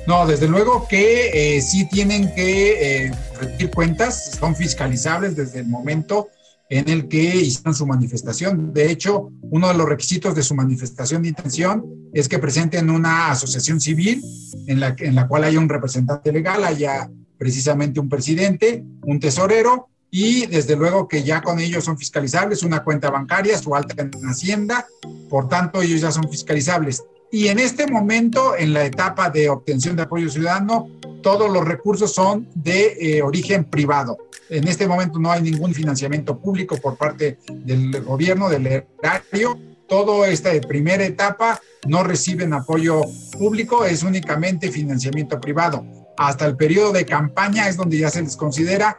No, 0.06 0.26
desde 0.26 0.46
luego 0.46 0.86
que 0.88 1.58
sí 1.62 1.86
tienen 1.86 2.34
que 2.34 3.10
rendir 3.40 3.70
cuentas, 3.70 4.32
son 4.38 4.54
fiscalizables 4.54 5.36
desde 5.36 5.60
el 5.60 5.68
momento 5.68 6.28
en 6.72 6.88
el 6.88 7.06
que 7.06 7.36
hicieron 7.36 7.74
su 7.74 7.86
manifestación. 7.86 8.72
De 8.72 8.90
hecho, 8.90 9.30
uno 9.42 9.68
de 9.68 9.74
los 9.74 9.86
requisitos 9.86 10.34
de 10.34 10.42
su 10.42 10.54
manifestación 10.54 11.20
de 11.20 11.28
intención 11.28 11.84
es 12.14 12.30
que 12.30 12.38
presenten 12.38 12.88
una 12.88 13.30
asociación 13.30 13.78
civil 13.78 14.22
en 14.66 14.80
la, 14.80 14.96
en 14.98 15.14
la 15.14 15.28
cual 15.28 15.44
haya 15.44 15.58
un 15.58 15.68
representante 15.68 16.32
legal, 16.32 16.64
haya 16.64 17.10
precisamente 17.36 18.00
un 18.00 18.08
presidente, 18.08 18.82
un 19.02 19.20
tesorero 19.20 19.90
y 20.10 20.46
desde 20.46 20.74
luego 20.74 21.08
que 21.08 21.22
ya 21.22 21.42
con 21.42 21.60
ellos 21.60 21.84
son 21.84 21.98
fiscalizables, 21.98 22.62
una 22.62 22.82
cuenta 22.82 23.10
bancaria, 23.10 23.58
su 23.58 23.74
alta 23.74 23.94
en 24.00 24.10
Hacienda, 24.26 24.86
por 25.28 25.50
tanto 25.50 25.82
ellos 25.82 26.00
ya 26.00 26.10
son 26.10 26.26
fiscalizables. 26.30 27.04
Y 27.30 27.48
en 27.48 27.58
este 27.58 27.86
momento, 27.86 28.56
en 28.56 28.72
la 28.72 28.86
etapa 28.86 29.28
de 29.28 29.50
obtención 29.50 29.94
de 29.94 30.04
apoyo 30.04 30.30
ciudadano, 30.30 30.88
todos 31.22 31.50
los 31.50 31.66
recursos 31.66 32.14
son 32.14 32.48
de 32.54 32.96
eh, 32.98 33.22
origen 33.22 33.64
privado. 33.64 34.16
En 34.52 34.68
este 34.68 34.86
momento 34.86 35.18
no 35.18 35.32
hay 35.32 35.40
ningún 35.40 35.72
financiamiento 35.72 36.38
público 36.38 36.76
por 36.76 36.98
parte 36.98 37.38
del 37.50 38.02
gobierno, 38.02 38.50
del 38.50 38.66
erario. 38.66 39.58
Todo 39.88 40.26
esta 40.26 40.50
primera 40.60 41.04
etapa 41.06 41.58
no 41.86 42.04
reciben 42.04 42.52
apoyo 42.52 43.00
público, 43.38 43.86
es 43.86 44.02
únicamente 44.02 44.70
financiamiento 44.70 45.40
privado. 45.40 45.86
Hasta 46.18 46.44
el 46.44 46.54
periodo 46.54 46.92
de 46.92 47.06
campaña 47.06 47.66
es 47.66 47.78
donde 47.78 47.96
ya 47.96 48.10
se 48.10 48.20
les 48.20 48.36
considera 48.36 48.98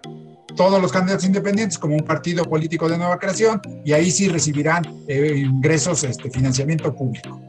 todos 0.56 0.82
los 0.82 0.92
candidatos 0.92 1.26
independientes 1.26 1.78
como 1.78 1.98
un 1.98 2.04
partido 2.04 2.46
político 2.46 2.90
de 2.90 2.98
nueva 2.98 3.20
creación 3.20 3.62
y 3.86 3.94
ahí 3.94 4.10
sí 4.10 4.30
recibirán 4.30 4.84
eh, 5.08 5.36
ingresos, 5.38 6.04
este, 6.04 6.32
financiamiento 6.32 6.96
público. 6.96 7.40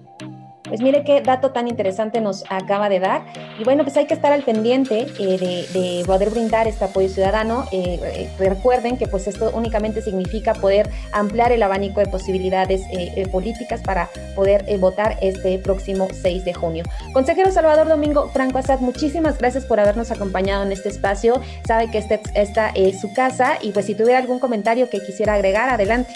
Pues 0.66 0.80
mire 0.80 1.04
qué 1.04 1.20
dato 1.20 1.50
tan 1.50 1.68
interesante 1.68 2.22
nos 2.22 2.44
acaba 2.48 2.88
de 2.88 2.98
dar. 2.98 3.26
Y 3.58 3.64
bueno, 3.64 3.84
pues 3.84 3.98
hay 3.98 4.06
que 4.06 4.14
estar 4.14 4.32
al 4.32 4.42
pendiente 4.44 5.06
eh, 5.18 5.66
de, 5.72 6.02
poder 6.06 6.30
brindar 6.30 6.66
este 6.66 6.86
apoyo 6.86 7.08
ciudadano. 7.08 7.66
Eh, 7.70 8.00
eh, 8.02 8.30
recuerden 8.38 8.96
que 8.96 9.06
pues 9.06 9.26
esto 9.26 9.50
únicamente 9.54 10.00
significa 10.00 10.54
poder 10.54 10.88
ampliar 11.12 11.52
el 11.52 11.62
abanico 11.62 12.00
de 12.00 12.06
posibilidades 12.06 12.82
políticas 13.30 13.82
para 13.82 14.08
poder 14.34 14.64
votar 14.78 15.18
este 15.20 15.58
próximo 15.58 16.08
6 16.10 16.44
de 16.44 16.54
junio. 16.54 16.84
Consejero 17.12 17.50
Salvador 17.50 17.88
Domingo 17.88 18.30
Franco 18.30 18.58
Assad, 18.58 18.80
muchísimas 18.80 19.38
gracias 19.38 19.66
por 19.66 19.80
habernos 19.80 20.10
acompañado 20.10 20.64
en 20.64 20.72
este 20.72 20.88
espacio. 20.88 21.40
Sabe 21.66 21.90
que 21.90 21.98
este, 21.98 22.20
esta 22.34 22.70
es 22.70 23.00
su 23.00 23.12
casa 23.12 23.58
y 23.60 23.72
pues 23.72 23.86
si 23.86 23.94
tuviera 23.94 24.18
algún 24.18 24.38
comentario 24.38 24.88
que 24.88 25.00
quisiera 25.00 25.34
agregar, 25.34 25.68
adelante. 25.68 26.14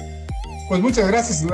Pues 0.69 0.81
muchas 0.81 1.07
gracias, 1.09 1.45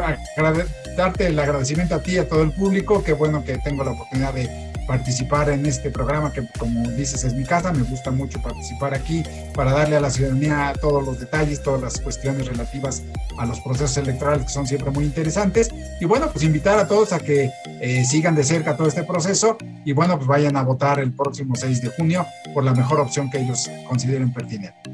darte 0.96 1.26
el 1.26 1.38
agradecimiento 1.38 1.94
a 1.94 2.02
ti 2.02 2.12
y 2.12 2.18
a 2.18 2.28
todo 2.28 2.42
el 2.42 2.52
público, 2.52 3.02
qué 3.02 3.12
bueno 3.12 3.44
que 3.44 3.58
tengo 3.58 3.84
la 3.84 3.92
oportunidad 3.92 4.34
de 4.34 4.74
participar 4.86 5.48
en 5.48 5.64
este 5.66 5.90
programa 5.90 6.32
que 6.32 6.46
como 6.58 6.90
dices 6.90 7.24
es 7.24 7.34
mi 7.34 7.44
casa, 7.44 7.72
me 7.72 7.82
gusta 7.82 8.10
mucho 8.10 8.40
participar 8.42 8.94
aquí 8.94 9.22
para 9.54 9.72
darle 9.72 9.96
a 9.96 10.00
la 10.00 10.10
ciudadanía 10.10 10.72
todos 10.80 11.04
los 11.04 11.18
detalles, 11.18 11.62
todas 11.62 11.80
las 11.80 12.00
cuestiones 12.00 12.46
relativas 12.46 13.02
a 13.38 13.46
los 13.46 13.60
procesos 13.60 13.96
electorales 13.96 14.46
que 14.46 14.52
son 14.52 14.66
siempre 14.66 14.90
muy 14.90 15.04
interesantes. 15.04 15.70
Y 16.00 16.04
bueno, 16.04 16.28
pues 16.30 16.44
invitar 16.44 16.78
a 16.78 16.86
todos 16.86 17.12
a 17.12 17.18
que 17.18 17.50
eh, 17.80 18.04
sigan 18.04 18.34
de 18.34 18.44
cerca 18.44 18.76
todo 18.76 18.88
este 18.88 19.04
proceso 19.04 19.56
y 19.84 19.92
bueno, 19.92 20.16
pues 20.16 20.28
vayan 20.28 20.56
a 20.56 20.62
votar 20.62 21.00
el 21.00 21.12
próximo 21.12 21.54
6 21.54 21.82
de 21.82 21.88
junio 21.90 22.26
por 22.52 22.64
la 22.64 22.74
mejor 22.74 23.00
opción 23.00 23.30
que 23.30 23.38
ellos 23.38 23.70
consideren 23.88 24.32
pertinente. 24.32 24.93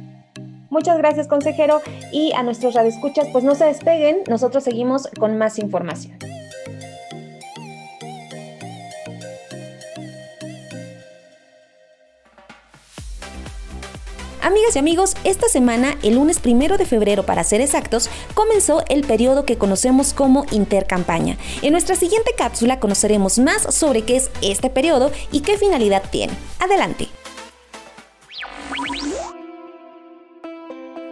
Muchas 0.71 0.97
gracias, 0.99 1.27
consejero. 1.27 1.83
Y 2.12 2.33
a 2.33 2.43
nuestros 2.43 2.75
radioescuchas, 2.75 3.29
pues 3.33 3.45
no 3.45 3.55
se 3.55 3.67
despeguen, 3.67 4.23
nosotros 4.29 4.65
seguimos 4.65 5.09
con 5.19 5.37
más 5.37 5.59
información. 5.59 6.17
Amigas 14.43 14.75
y 14.75 14.79
amigos, 14.79 15.15
esta 15.23 15.49
semana, 15.49 15.97
el 16.03 16.15
lunes 16.15 16.41
primero 16.41 16.79
de 16.79 16.87
febrero 16.87 17.25
para 17.25 17.45
ser 17.45 17.61
exactos, 17.61 18.09
comenzó 18.35 18.83
el 18.89 19.03
periodo 19.03 19.45
que 19.45 19.59
conocemos 19.59 20.12
como 20.12 20.45
intercampaña. 20.50 21.37
En 21.62 21.73
nuestra 21.73 21.95
siguiente 21.95 22.33
cápsula 22.37 22.81
conoceremos 22.81 23.39
más 23.39 23.62
sobre 23.75 24.03
qué 24.03 24.17
es 24.17 24.31
este 24.43 24.71
periodo 24.71 25.12
y 25.31 25.41
qué 25.41 25.57
finalidad 25.57 26.03
tiene. 26.11 26.33
Adelante. 26.59 27.20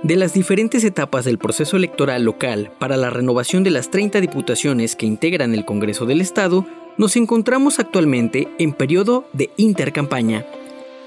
De 0.03 0.15
las 0.15 0.33
diferentes 0.33 0.85
etapas 0.85 1.25
del 1.25 1.39
proceso 1.39 1.77
electoral 1.77 2.23
local 2.23 2.71
para 2.79 2.97
la 2.97 3.11
renovación 3.11 3.65
de 3.65 3.71
las 3.71 3.91
30 3.91 4.21
diputaciones 4.21 4.95
que 4.95 5.07
integran 5.07 5.55
el 5.55 5.65
Congreso 5.65 6.07
del 6.07 6.21
Estado, 6.21 6.65
nos 6.97 7.17
encontramos 7.17 7.81
actualmente 7.81 8.49
en 8.61 8.73
periodo 8.73 9.25
de 9.33 9.51
intercampaña. 9.57 10.47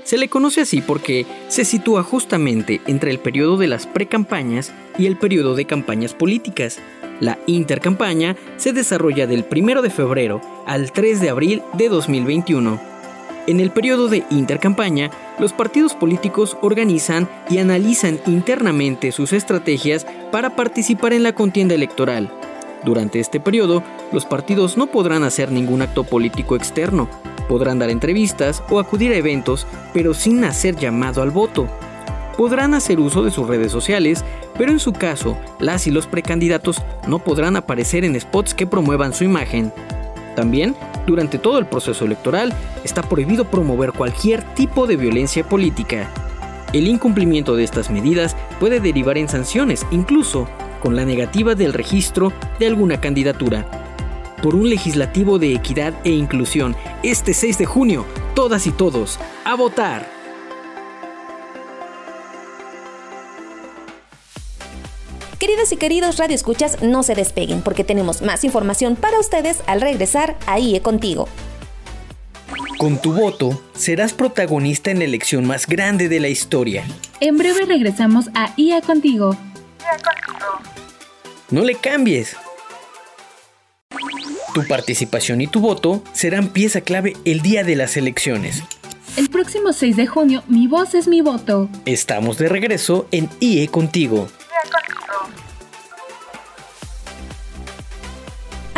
Se 0.04 0.18
le 0.18 0.28
conoce 0.28 0.62
así 0.62 0.82
porque 0.82 1.26
se 1.48 1.64
sitúa 1.64 2.04
justamente 2.04 2.82
entre 2.86 3.12
el 3.12 3.20
periodo 3.20 3.56
de 3.56 3.68
las 3.68 3.88
precampañas 3.88 4.74
y 4.98 5.06
el 5.06 5.18
periodo 5.18 5.56
de 5.56 5.64
campañas 5.64 6.14
políticas. 6.14 6.80
La 7.22 7.40
intercampaña 7.48 8.36
se 8.58 8.74
desarrolla 8.74 9.26
del 9.26 9.46
1 9.50 9.82
de 9.82 9.90
febrero 9.90 10.42
al 10.66 10.92
3 10.92 11.22
de 11.22 11.30
abril 11.30 11.62
de 11.78 11.88
2021. 11.88 12.91
En 13.48 13.60
el 13.60 13.72
periodo 13.72 14.08
de 14.08 14.24
intercampaña, 14.30 15.10
los 15.40 15.52
partidos 15.52 15.96
políticos 15.96 16.58
organizan 16.62 17.28
y 17.50 17.58
analizan 17.58 18.20
internamente 18.28 19.12
sus 19.12 19.34
estrategias 19.34 20.06
para 20.32 20.56
participar 20.56 21.14
en 21.14 21.24
la 21.24 21.34
contienda 21.34 21.74
electoral. 21.74 22.32
Durante 22.84 23.20
este 23.20 23.40
periodo, 23.40 23.84
los 24.12 24.26
partidos 24.26 24.78
no 24.78 24.88
podrán 24.88 25.24
hacer 25.24 25.52
ningún 25.52 25.82
acto 25.82 26.04
político 26.04 26.56
externo, 26.56 27.10
podrán 27.48 27.80
dar 27.80 27.90
entrevistas 27.90 28.64
o 28.70 28.80
acudir 28.80 29.12
a 29.12 29.18
eventos, 29.18 29.66
pero 29.92 30.14
sin 30.14 30.44
hacer 30.44 30.76
llamado 30.76 31.24
al 31.24 31.32
voto. 31.32 31.68
Podrán 32.38 32.76
hacer 32.76 33.00
uso 33.00 33.24
de 33.24 33.32
sus 33.32 33.48
redes 33.48 33.72
sociales, 33.72 34.24
pero 34.58 34.72
en 34.72 34.80
su 34.80 34.94
caso, 34.94 35.36
las 35.60 35.88
y 35.88 35.92
los 35.92 36.06
precandidatos 36.06 36.82
no 37.08 37.20
podrán 37.20 37.56
aparecer 37.56 38.06
en 38.06 38.20
spots 38.20 38.54
que 38.54 38.68
promuevan 38.68 39.14
su 39.14 39.24
imagen. 39.24 39.74
También, 40.36 40.76
durante 41.08 41.38
todo 41.38 41.58
el 41.60 41.66
proceso 41.66 42.06
electoral, 42.06 42.54
está 42.84 43.02
prohibido 43.02 43.46
promover 43.46 43.92
cualquier 43.92 44.44
tipo 44.54 44.88
de 44.88 44.98
violencia 44.98 45.44
política. 45.44 46.10
El 46.74 46.88
incumplimiento 46.88 47.56
de 47.56 47.64
estas 47.64 47.90
medidas 47.90 48.36
puede 48.60 48.80
derivar 48.80 49.18
en 49.18 49.28
sanciones, 49.28 49.86
incluso 49.92 50.48
con 50.80 50.96
la 50.96 51.06
negativa 51.06 51.54
del 51.56 51.74
registro 51.74 52.32
de 52.60 52.68
alguna 52.68 53.00
candidatura. 53.02 53.66
Por 54.42 54.56
un 54.56 54.70
legislativo 54.70 55.38
de 55.38 55.54
equidad 55.54 55.94
e 56.04 56.12
inclusión, 56.12 56.76
este 57.04 57.34
6 57.34 57.58
de 57.60 57.66
junio, 57.66 58.06
todas 58.34 58.66
y 58.68 58.72
todos, 58.72 59.20
a 59.46 59.56
votar. 59.56 60.21
Queridos 65.42 65.72
y 65.72 65.78
queridos 65.78 66.18
radioescuchas, 66.18 66.84
no 66.84 67.02
se 67.02 67.16
despeguen 67.16 67.64
porque 67.64 67.84
tenemos 67.84 68.22
más 68.22 68.44
información 68.44 68.96
para 68.96 69.20
ustedes 69.20 69.64
al 69.66 69.82
regresar 69.82 70.38
a 70.46 70.60
IE 70.60 70.82
Contigo. 70.84 71.28
Con 72.78 73.02
tu 73.02 73.12
voto, 73.12 73.60
serás 73.74 74.14
protagonista 74.14 74.92
en 74.92 75.00
la 75.00 75.06
elección 75.06 75.48
más 75.48 75.66
grande 75.66 76.10
de 76.10 76.20
la 76.20 76.28
historia. 76.28 76.84
En 77.22 77.40
breve 77.40 77.66
regresamos 77.66 78.30
a 78.36 78.54
IA 78.56 78.82
Contigo. 78.82 79.36
No 81.50 81.64
le 81.64 81.74
cambies. 81.74 82.36
Tu 84.54 84.68
participación 84.68 85.42
y 85.42 85.48
tu 85.48 85.60
voto 85.60 86.04
serán 86.14 86.50
pieza 86.50 86.82
clave 86.82 87.18
el 87.26 87.42
día 87.42 87.64
de 87.64 87.76
las 87.76 87.98
elecciones. 87.98 88.62
El 89.18 89.32
próximo 89.32 89.74
6 89.74 89.96
de 89.96 90.06
junio, 90.06 90.44
mi 90.48 90.68
voz 90.68 90.94
es 90.94 91.08
mi 91.08 91.22
voto. 91.22 91.68
Estamos 91.86 92.38
de 92.38 92.48
regreso 92.48 93.08
en 93.12 93.28
IE 93.40 93.68
Contigo. 93.70 94.28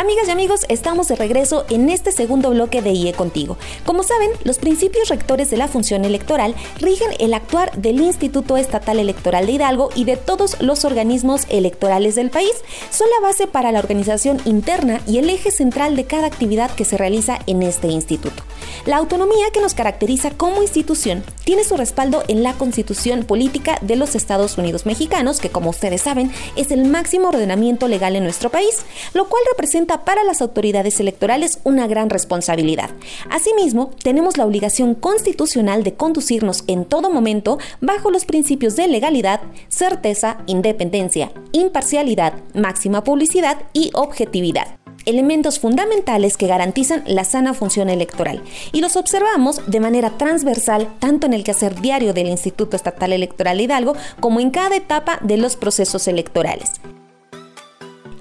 Amigas 0.04 0.28
y 0.28 0.32
amigos, 0.32 0.66
estamos 0.68 1.08
de 1.08 1.16
regreso 1.16 1.64
en 1.70 1.88
este 1.88 2.12
segundo 2.12 2.50
bloque 2.50 2.82
de 2.82 2.90
IE 2.90 3.14
Contigo. 3.14 3.56
Como 3.86 4.02
saben, 4.02 4.28
los 4.44 4.58
principios 4.58 5.08
rectores 5.08 5.48
de 5.48 5.56
la 5.56 5.66
función 5.66 6.04
electoral 6.04 6.54
rigen 6.78 7.08
el 7.18 7.32
actuar 7.32 7.72
del 7.72 8.02
Instituto 8.02 8.58
Estatal 8.58 8.98
Electoral 8.98 9.46
de 9.46 9.52
Hidalgo 9.52 9.88
y 9.94 10.04
de 10.04 10.18
todos 10.18 10.60
los 10.60 10.84
organismos 10.84 11.46
electorales 11.48 12.16
del 12.16 12.28
país. 12.28 12.52
Son 12.90 13.08
la 13.18 13.26
base 13.26 13.46
para 13.46 13.72
la 13.72 13.78
organización 13.78 14.42
interna 14.44 15.00
y 15.06 15.16
el 15.16 15.30
eje 15.30 15.50
central 15.50 15.96
de 15.96 16.04
cada 16.04 16.26
actividad 16.26 16.70
que 16.70 16.84
se 16.84 16.98
realiza 16.98 17.38
en 17.46 17.62
este 17.62 17.88
instituto. 17.88 18.42
La 18.84 18.98
autonomía 18.98 19.46
que 19.54 19.62
nos 19.62 19.72
caracteriza 19.72 20.32
como 20.32 20.60
institución 20.60 21.24
tiene 21.44 21.64
su 21.64 21.78
respaldo 21.78 22.24
en 22.28 22.42
la 22.42 22.52
Constitución 22.52 23.24
Política 23.24 23.78
de 23.80 23.96
los 23.96 24.14
Estados 24.14 24.58
Unidos 24.58 24.84
Mexicanos, 24.84 25.40
que 25.40 25.48
como 25.48 25.70
ustedes 25.70 26.02
saben 26.02 26.30
es 26.56 26.72
el 26.72 26.84
máximo 26.84 27.28
ordenamiento 27.28 27.88
legal 27.88 28.16
en 28.16 28.24
nuestro 28.24 28.50
país, 28.50 28.84
lo 29.14 29.30
cual 29.30 29.42
representa 29.50 29.93
para 30.02 30.24
las 30.24 30.42
autoridades 30.42 30.98
electorales 30.98 31.60
una 31.64 31.86
gran 31.86 32.10
responsabilidad. 32.10 32.90
Asimismo, 33.30 33.90
tenemos 34.02 34.36
la 34.36 34.46
obligación 34.46 34.94
constitucional 34.94 35.84
de 35.84 35.94
conducirnos 35.94 36.64
en 36.66 36.84
todo 36.84 37.10
momento 37.10 37.58
bajo 37.80 38.10
los 38.10 38.24
principios 38.24 38.76
de 38.76 38.88
legalidad, 38.88 39.40
certeza, 39.68 40.38
independencia, 40.46 41.30
imparcialidad, 41.52 42.34
máxima 42.54 43.04
publicidad 43.04 43.58
y 43.72 43.90
objetividad 43.94 44.78
elementos 45.06 45.58
fundamentales 45.58 46.36
que 46.36 46.46
garantizan 46.46 47.02
la 47.06 47.24
sana 47.24 47.54
función 47.54 47.90
electoral 47.90 48.42
y 48.72 48.80
los 48.80 48.96
observamos 48.96 49.60
de 49.66 49.80
manera 49.80 50.16
transversal 50.16 50.88
tanto 50.98 51.26
en 51.26 51.34
el 51.34 51.44
quehacer 51.44 51.80
diario 51.80 52.14
del 52.14 52.28
Instituto 52.28 52.76
Estatal 52.76 53.12
Electoral 53.12 53.60
Hidalgo 53.60 53.94
como 54.20 54.40
en 54.40 54.50
cada 54.50 54.76
etapa 54.76 55.18
de 55.22 55.36
los 55.36 55.56
procesos 55.56 56.08
electorales. 56.08 56.72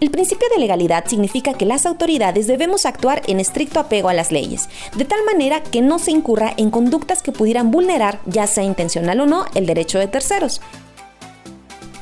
El 0.03 0.11
principio 0.11 0.49
de 0.49 0.59
legalidad 0.59 1.05
significa 1.07 1.53
que 1.53 1.65
las 1.65 1.85
autoridades 1.85 2.45
debemos 2.45 2.85
actuar 2.85 3.21
en 3.27 3.39
estricto 3.39 3.79
apego 3.79 4.09
a 4.09 4.13
las 4.13 4.33
leyes, 4.33 4.67
de 4.97 5.05
tal 5.05 5.23
manera 5.23 5.63
que 5.63 5.81
no 5.81 5.97
se 5.97 6.11
incurra 6.11 6.53
en 6.57 6.71
conductas 6.71 7.23
que 7.23 7.31
pudieran 7.31 7.71
vulnerar, 7.71 8.19
ya 8.25 8.45
sea 8.45 8.65
intencional 8.65 9.21
o 9.21 9.25
no, 9.25 9.45
el 9.55 9.65
derecho 9.65 9.99
de 9.99 10.07
terceros. 10.07 10.59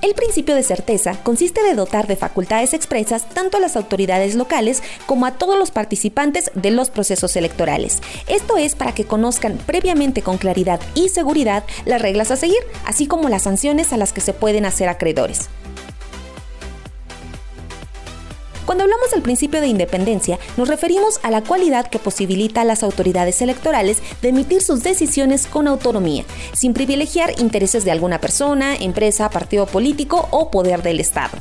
El 0.01 0.15
principio 0.15 0.55
de 0.55 0.63
certeza 0.63 1.15
consiste 1.21 1.61
de 1.61 1.75
dotar 1.75 2.07
de 2.07 2.15
facultades 2.15 2.73
expresas 2.73 3.29
tanto 3.29 3.57
a 3.57 3.59
las 3.59 3.75
autoridades 3.75 4.33
locales 4.33 4.81
como 5.05 5.27
a 5.27 5.33
todos 5.33 5.59
los 5.59 5.69
participantes 5.69 6.49
de 6.55 6.71
los 6.71 6.89
procesos 6.89 7.35
electorales. 7.35 8.01
Esto 8.27 8.57
es 8.57 8.73
para 8.73 8.95
que 8.95 9.05
conozcan 9.05 9.59
previamente 9.67 10.23
con 10.23 10.39
claridad 10.39 10.81
y 10.95 11.09
seguridad 11.09 11.65
las 11.85 12.01
reglas 12.01 12.31
a 12.31 12.35
seguir, 12.35 12.63
así 12.83 13.05
como 13.05 13.29
las 13.29 13.43
sanciones 13.43 13.93
a 13.93 13.97
las 13.97 14.11
que 14.11 14.21
se 14.21 14.33
pueden 14.33 14.65
hacer 14.65 14.89
acreedores. 14.89 15.49
Cuando 18.71 18.85
hablamos 18.85 19.11
del 19.11 19.21
principio 19.21 19.59
de 19.59 19.67
independencia, 19.67 20.39
nos 20.55 20.69
referimos 20.69 21.19
a 21.23 21.29
la 21.29 21.43
cualidad 21.43 21.87
que 21.87 21.99
posibilita 21.99 22.61
a 22.61 22.63
las 22.63 22.83
autoridades 22.83 23.41
electorales 23.41 24.01
de 24.21 24.29
emitir 24.29 24.61
sus 24.61 24.81
decisiones 24.81 25.45
con 25.45 25.67
autonomía, 25.67 26.23
sin 26.53 26.73
privilegiar 26.73 27.37
intereses 27.41 27.83
de 27.83 27.91
alguna 27.91 28.21
persona, 28.21 28.77
empresa, 28.77 29.29
partido 29.29 29.65
político 29.65 30.29
o 30.31 30.51
poder 30.51 30.83
del 30.83 31.01
Estado. 31.01 31.37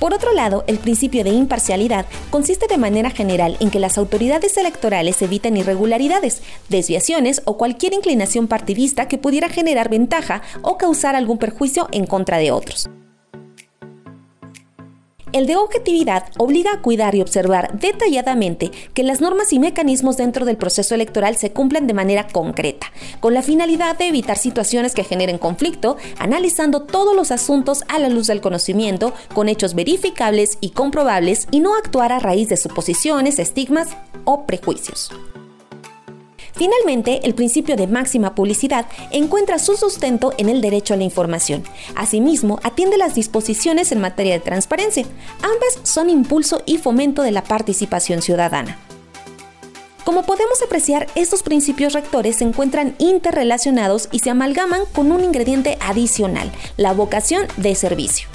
Por 0.00 0.14
otro 0.14 0.32
lado, 0.32 0.64
el 0.66 0.78
principio 0.78 1.22
de 1.22 1.32
imparcialidad 1.32 2.06
consiste 2.30 2.66
de 2.66 2.78
manera 2.78 3.10
general 3.10 3.58
en 3.60 3.70
que 3.70 3.80
las 3.80 3.98
autoridades 3.98 4.56
electorales 4.56 5.20
evitan 5.20 5.58
irregularidades, 5.58 6.40
desviaciones 6.70 7.42
o 7.44 7.58
cualquier 7.58 7.92
inclinación 7.92 8.48
partidista 8.48 9.06
que 9.06 9.18
pudiera 9.18 9.50
generar 9.50 9.90
ventaja 9.90 10.40
o 10.62 10.78
causar 10.78 11.14
algún 11.14 11.36
perjuicio 11.36 11.88
en 11.92 12.06
contra 12.06 12.38
de 12.38 12.52
otros. 12.52 12.88
El 15.32 15.46
de 15.46 15.56
objetividad 15.56 16.24
obliga 16.38 16.72
a 16.72 16.80
cuidar 16.80 17.14
y 17.14 17.20
observar 17.20 17.78
detalladamente 17.78 18.70
que 18.94 19.02
las 19.02 19.20
normas 19.20 19.52
y 19.52 19.58
mecanismos 19.58 20.16
dentro 20.16 20.46
del 20.46 20.56
proceso 20.56 20.94
electoral 20.94 21.36
se 21.36 21.52
cumplan 21.52 21.86
de 21.86 21.92
manera 21.92 22.26
concreta, 22.26 22.86
con 23.20 23.34
la 23.34 23.42
finalidad 23.42 23.98
de 23.98 24.08
evitar 24.08 24.38
situaciones 24.38 24.94
que 24.94 25.04
generen 25.04 25.38
conflicto, 25.38 25.98
analizando 26.18 26.82
todos 26.82 27.14
los 27.14 27.30
asuntos 27.30 27.84
a 27.88 27.98
la 27.98 28.08
luz 28.08 28.26
del 28.26 28.40
conocimiento, 28.40 29.12
con 29.34 29.48
hechos 29.48 29.74
verificables 29.74 30.56
y 30.60 30.70
comprobables, 30.70 31.46
y 31.50 31.60
no 31.60 31.76
actuar 31.76 32.12
a 32.12 32.20
raíz 32.20 32.48
de 32.48 32.56
suposiciones, 32.56 33.38
estigmas 33.38 33.88
o 34.24 34.46
prejuicios. 34.46 35.10
Finalmente, 36.58 37.20
el 37.22 37.36
principio 37.36 37.76
de 37.76 37.86
máxima 37.86 38.34
publicidad 38.34 38.86
encuentra 39.12 39.60
su 39.60 39.76
sustento 39.76 40.34
en 40.38 40.48
el 40.48 40.60
derecho 40.60 40.92
a 40.92 40.96
la 40.96 41.04
información. 41.04 41.62
Asimismo, 41.94 42.58
atiende 42.64 42.98
las 42.98 43.14
disposiciones 43.14 43.92
en 43.92 44.00
materia 44.00 44.32
de 44.32 44.40
transparencia. 44.40 45.04
Ambas 45.36 45.78
son 45.84 46.10
impulso 46.10 46.62
y 46.66 46.78
fomento 46.78 47.22
de 47.22 47.30
la 47.30 47.44
participación 47.44 48.22
ciudadana. 48.22 48.76
Como 50.04 50.24
podemos 50.24 50.60
apreciar, 50.60 51.06
estos 51.14 51.44
principios 51.44 51.92
rectores 51.92 52.36
se 52.36 52.44
encuentran 52.44 52.96
interrelacionados 52.98 54.08
y 54.10 54.18
se 54.18 54.30
amalgaman 54.30 54.80
con 54.92 55.12
un 55.12 55.22
ingrediente 55.22 55.78
adicional, 55.80 56.50
la 56.76 56.92
vocación 56.92 57.46
de 57.56 57.76
servicio. 57.76 58.28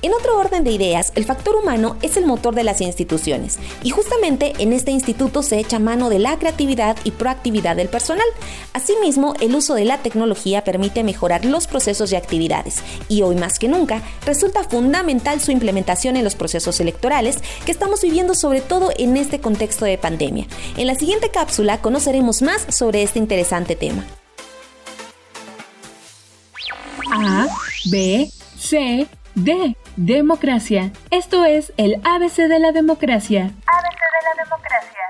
En 0.00 0.14
otro 0.14 0.38
orden 0.38 0.62
de 0.62 0.70
ideas, 0.70 1.12
el 1.16 1.24
factor 1.24 1.56
humano 1.56 1.96
es 2.02 2.16
el 2.16 2.24
motor 2.24 2.54
de 2.54 2.62
las 2.62 2.80
instituciones 2.80 3.58
y 3.82 3.90
justamente 3.90 4.52
en 4.58 4.72
este 4.72 4.92
instituto 4.92 5.42
se 5.42 5.58
echa 5.58 5.80
mano 5.80 6.08
de 6.08 6.20
la 6.20 6.38
creatividad 6.38 6.96
y 7.02 7.10
proactividad 7.10 7.74
del 7.74 7.88
personal. 7.88 8.26
Asimismo, 8.72 9.34
el 9.40 9.56
uso 9.56 9.74
de 9.74 9.84
la 9.84 9.98
tecnología 9.98 10.62
permite 10.62 11.02
mejorar 11.02 11.44
los 11.44 11.66
procesos 11.66 12.12
y 12.12 12.16
actividades 12.16 12.76
y 13.08 13.22
hoy 13.22 13.34
más 13.34 13.58
que 13.58 13.66
nunca 13.66 14.02
resulta 14.24 14.62
fundamental 14.62 15.40
su 15.40 15.50
implementación 15.50 16.16
en 16.16 16.22
los 16.22 16.36
procesos 16.36 16.78
electorales 16.78 17.38
que 17.64 17.72
estamos 17.72 18.00
viviendo 18.00 18.34
sobre 18.34 18.60
todo 18.60 18.92
en 18.98 19.16
este 19.16 19.40
contexto 19.40 19.84
de 19.84 19.98
pandemia. 19.98 20.46
En 20.76 20.86
la 20.86 20.94
siguiente 20.94 21.30
cápsula 21.30 21.80
conoceremos 21.80 22.40
más 22.42 22.66
sobre 22.68 23.02
este 23.02 23.18
interesante 23.18 23.74
tema. 23.74 24.06
A, 27.10 27.48
B, 27.90 28.30
C, 28.58 29.08
D. 29.44 29.76
Democracia. 29.96 30.92
Esto 31.12 31.44
es 31.44 31.72
el 31.76 31.94
ABC 32.02 32.48
de 32.48 32.58
la 32.58 32.72
democracia. 32.72 33.44
ABC 33.44 34.00
de 34.16 34.20
la 34.26 34.34
democracia. 34.44 35.00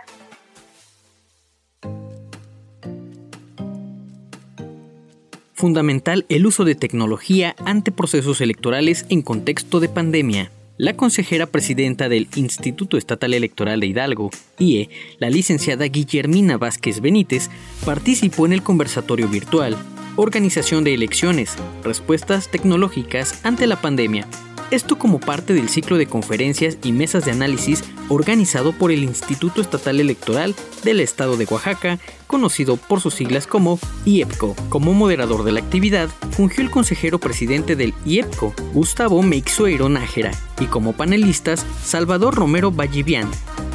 Fundamental 5.54 6.26
el 6.28 6.46
uso 6.46 6.66
de 6.66 6.74
tecnología 6.74 7.56
ante 7.64 7.90
procesos 7.90 8.42
electorales 8.42 9.06
en 9.08 9.22
contexto 9.22 9.80
de 9.80 9.88
pandemia. 9.88 10.50
La 10.76 10.92
consejera 10.92 11.46
presidenta 11.46 12.10
del 12.10 12.28
Instituto 12.36 12.98
Estatal 12.98 13.32
Electoral 13.32 13.80
de 13.80 13.86
Hidalgo, 13.86 14.30
IE, 14.58 14.90
la 15.18 15.30
licenciada 15.30 15.86
Guillermina 15.86 16.58
Vázquez 16.58 17.00
Benítez, 17.00 17.48
participó 17.82 18.44
en 18.44 18.52
el 18.52 18.62
conversatorio 18.62 19.26
virtual 19.26 19.74
Organización 20.20 20.82
de 20.82 20.94
elecciones, 20.94 21.54
respuestas 21.84 22.48
tecnológicas 22.48 23.38
ante 23.44 23.68
la 23.68 23.80
pandemia. 23.80 24.26
Esto 24.72 24.98
como 24.98 25.20
parte 25.20 25.54
del 25.54 25.68
ciclo 25.68 25.96
de 25.96 26.06
conferencias 26.06 26.76
y 26.82 26.90
mesas 26.90 27.24
de 27.24 27.30
análisis 27.30 27.84
organizado 28.08 28.72
por 28.72 28.90
el 28.90 29.04
Instituto 29.04 29.60
Estatal 29.60 30.00
Electoral 30.00 30.56
del 30.82 30.98
Estado 30.98 31.36
de 31.36 31.44
Oaxaca, 31.44 32.00
conocido 32.26 32.76
por 32.76 33.00
sus 33.00 33.14
siglas 33.14 33.46
como 33.46 33.78
IEPCO. 34.06 34.56
Como 34.70 34.92
moderador 34.92 35.44
de 35.44 35.52
la 35.52 35.60
actividad, 35.60 36.08
fungió 36.32 36.64
el 36.64 36.70
consejero 36.72 37.20
presidente 37.20 37.76
del 37.76 37.94
IEPCO, 38.04 38.54
Gustavo 38.74 39.22
Meixueiro 39.22 39.88
Nájera, 39.88 40.32
y 40.58 40.64
como 40.64 40.94
panelistas, 40.94 41.64
Salvador 41.84 42.34
Romero 42.34 42.72
Vallivian, 42.72 43.30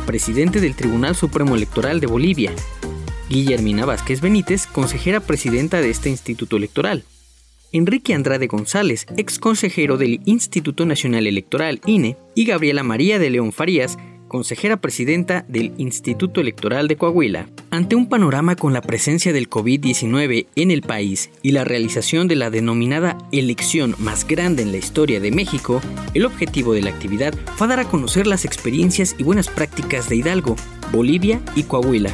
presidente 0.05 0.59
del 0.59 0.75
Tribunal 0.75 1.15
Supremo 1.15 1.55
Electoral 1.55 2.01
de 2.01 2.07
Bolivia, 2.07 2.51
Guillermina 3.29 3.85
Vázquez 3.85 4.21
Benítez, 4.21 4.67
consejera 4.67 5.19
presidenta 5.19 5.81
de 5.81 5.89
este 5.89 6.09
instituto 6.09 6.57
electoral. 6.57 7.03
Enrique 7.71 8.13
Andrade 8.13 8.47
González, 8.47 9.07
ex 9.17 9.39
consejero 9.39 9.97
del 9.97 10.21
Instituto 10.25 10.85
Nacional 10.85 11.25
Electoral 11.25 11.81
INE, 11.85 12.17
y 12.35 12.45
Gabriela 12.45 12.83
María 12.83 13.17
de 13.17 13.31
León 13.31 13.51
Farías, 13.51 13.97
consejera 14.27 14.77
presidenta 14.77 15.45
del 15.47 15.73
Instituto 15.77 16.41
Electoral 16.41 16.87
de 16.87 16.97
Coahuila. 16.97 17.47
Ante 17.69 17.95
un 17.95 18.09
panorama 18.09 18.55
con 18.55 18.73
la 18.73 18.81
presencia 18.81 19.31
del 19.31 19.49
COVID-19 19.49 20.47
en 20.55 20.71
el 20.71 20.81
país 20.81 21.29
y 21.43 21.51
la 21.51 21.63
realización 21.63 22.27
de 22.27 22.35
la 22.35 22.49
denominada 22.49 23.17
elección 23.31 23.95
más 23.99 24.27
grande 24.27 24.63
en 24.63 24.71
la 24.71 24.77
historia 24.77 25.19
de 25.19 25.31
México, 25.31 25.81
el 26.15 26.25
objetivo 26.25 26.73
de 26.73 26.81
la 26.81 26.89
actividad 26.89 27.33
fue 27.55 27.67
dar 27.67 27.79
a 27.79 27.87
conocer 27.87 28.25
las 28.27 28.43
experiencias 28.43 29.15
y 29.17 29.23
buenas 29.23 29.49
prácticas 29.49 30.09
de 30.09 30.15
Hidalgo, 30.15 30.55
Bolivia 30.91 31.39
y 31.55 31.63
Coahuila, 31.63 32.11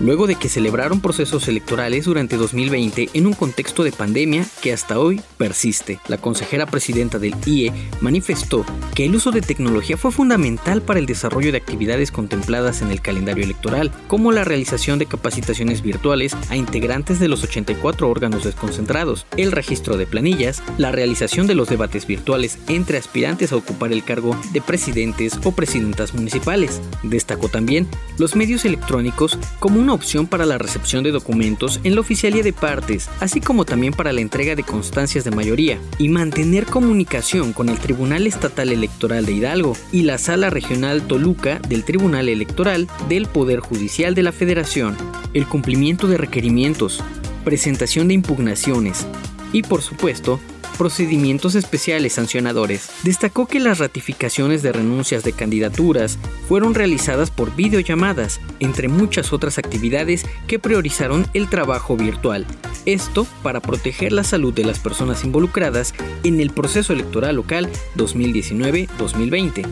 luego 0.00 0.26
de 0.26 0.36
que 0.36 0.48
celebraron 0.48 1.00
procesos 1.00 1.48
electorales 1.48 2.04
durante 2.04 2.36
2020 2.36 3.10
en 3.14 3.26
un 3.26 3.32
contexto 3.34 3.84
de 3.84 3.92
pandemia 3.92 4.46
que 4.62 4.72
hasta 4.72 4.98
hoy 4.98 5.20
persiste. 5.36 5.98
La 6.08 6.18
consejera 6.18 6.66
presidenta 6.66 7.18
del 7.18 7.34
IE 7.46 7.72
manifestó 8.00 8.64
que 8.94 9.04
el 9.04 9.14
uso 9.14 9.30
de 9.30 9.40
tecnología 9.40 9.96
fue 9.96 10.10
fundamental 10.10 10.82
para 10.82 10.98
el 10.98 11.06
desarrollo 11.06 11.52
de 11.52 11.58
actividades 11.58 12.12
contempladas 12.12 12.82
en 12.82 12.90
el 12.90 13.00
calendario 13.00 13.44
electoral, 13.44 13.90
como 14.06 14.32
la 14.32 14.44
realización 14.44 14.98
de 14.98 15.06
capacitaciones 15.06 15.82
virtuales 15.82 16.36
a 16.50 16.56
integrantes 16.56 17.20
de 17.20 17.28
los 17.28 17.42
84 17.42 18.08
órganos 18.08 18.44
desconcentrados, 18.44 19.26
el 19.36 19.52
registro 19.52 19.96
de 19.96 20.06
planillas, 20.06 20.62
la 20.78 20.92
realización 20.92 21.46
de 21.46 21.54
los 21.54 21.68
debates 21.68 22.06
virtuales 22.06 22.58
entre 22.68 22.98
aspirantes 22.98 23.52
a 23.52 23.56
ocupar 23.56 23.92
el 23.92 24.04
cargo 24.04 24.38
de 24.52 24.60
presidentes 24.60 25.38
o 25.44 25.52
presidentas 25.52 26.14
municipales. 26.14 26.80
Destacó 27.02 27.48
también 27.48 27.88
los 28.18 28.36
medios 28.36 28.64
electrónicos 28.64 29.38
como 29.58 29.80
un 29.80 29.87
opción 29.92 30.26
para 30.26 30.46
la 30.46 30.58
recepción 30.58 31.04
de 31.04 31.10
documentos 31.10 31.80
en 31.84 31.94
la 31.94 32.00
oficialía 32.00 32.42
de 32.42 32.52
partes, 32.52 33.08
así 33.20 33.40
como 33.40 33.64
también 33.64 33.92
para 33.92 34.12
la 34.12 34.20
entrega 34.20 34.54
de 34.54 34.62
constancias 34.62 35.24
de 35.24 35.30
mayoría, 35.30 35.78
y 35.98 36.08
mantener 36.08 36.66
comunicación 36.66 37.52
con 37.52 37.68
el 37.68 37.78
Tribunal 37.78 38.26
Estatal 38.26 38.70
Electoral 38.72 39.26
de 39.26 39.32
Hidalgo 39.32 39.76
y 39.92 40.02
la 40.02 40.18
Sala 40.18 40.50
Regional 40.50 41.06
Toluca 41.06 41.58
del 41.68 41.84
Tribunal 41.84 42.28
Electoral 42.28 42.88
del 43.08 43.26
Poder 43.26 43.60
Judicial 43.60 44.14
de 44.14 44.22
la 44.22 44.32
Federación, 44.32 44.96
el 45.34 45.46
cumplimiento 45.46 46.06
de 46.06 46.18
requerimientos, 46.18 47.02
presentación 47.44 48.08
de 48.08 48.14
impugnaciones 48.14 49.06
y, 49.52 49.62
por 49.62 49.82
supuesto, 49.82 50.40
procedimientos 50.78 51.54
especiales 51.56 52.14
sancionadores. 52.14 52.88
Destacó 53.02 53.46
que 53.46 53.60
las 53.60 53.78
ratificaciones 53.78 54.62
de 54.62 54.72
renuncias 54.72 55.24
de 55.24 55.32
candidaturas 55.32 56.18
fueron 56.48 56.74
realizadas 56.74 57.30
por 57.30 57.54
videollamadas, 57.54 58.40
entre 58.60 58.88
muchas 58.88 59.32
otras 59.32 59.58
actividades 59.58 60.24
que 60.46 60.58
priorizaron 60.58 61.26
el 61.34 61.50
trabajo 61.50 61.96
virtual. 61.96 62.46
Esto 62.86 63.26
para 63.42 63.60
proteger 63.60 64.12
la 64.12 64.24
salud 64.24 64.54
de 64.54 64.64
las 64.64 64.78
personas 64.78 65.24
involucradas 65.24 65.94
en 66.24 66.40
el 66.40 66.50
proceso 66.50 66.92
electoral 66.92 67.36
local 67.36 67.68
2019-2020. 67.96 69.66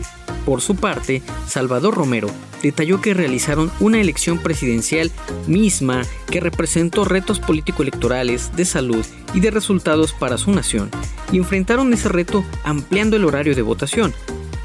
Por 0.45 0.61
su 0.61 0.75
parte, 0.75 1.21
Salvador 1.47 1.95
Romero 1.95 2.29
detalló 2.61 3.01
que 3.01 3.13
realizaron 3.13 3.71
una 3.79 3.99
elección 3.99 4.39
presidencial 4.39 5.11
misma 5.45 6.03
que 6.31 6.39
representó 6.39 7.05
retos 7.05 7.39
político-electorales, 7.39 8.55
de 8.55 8.65
salud 8.65 9.05
y 9.33 9.39
de 9.39 9.51
resultados 9.51 10.13
para 10.13 10.37
su 10.37 10.51
nación, 10.51 10.89
y 11.31 11.37
enfrentaron 11.37 11.93
ese 11.93 12.09
reto 12.09 12.43
ampliando 12.63 13.15
el 13.15 13.25
horario 13.25 13.55
de 13.55 13.61
votación, 13.61 14.13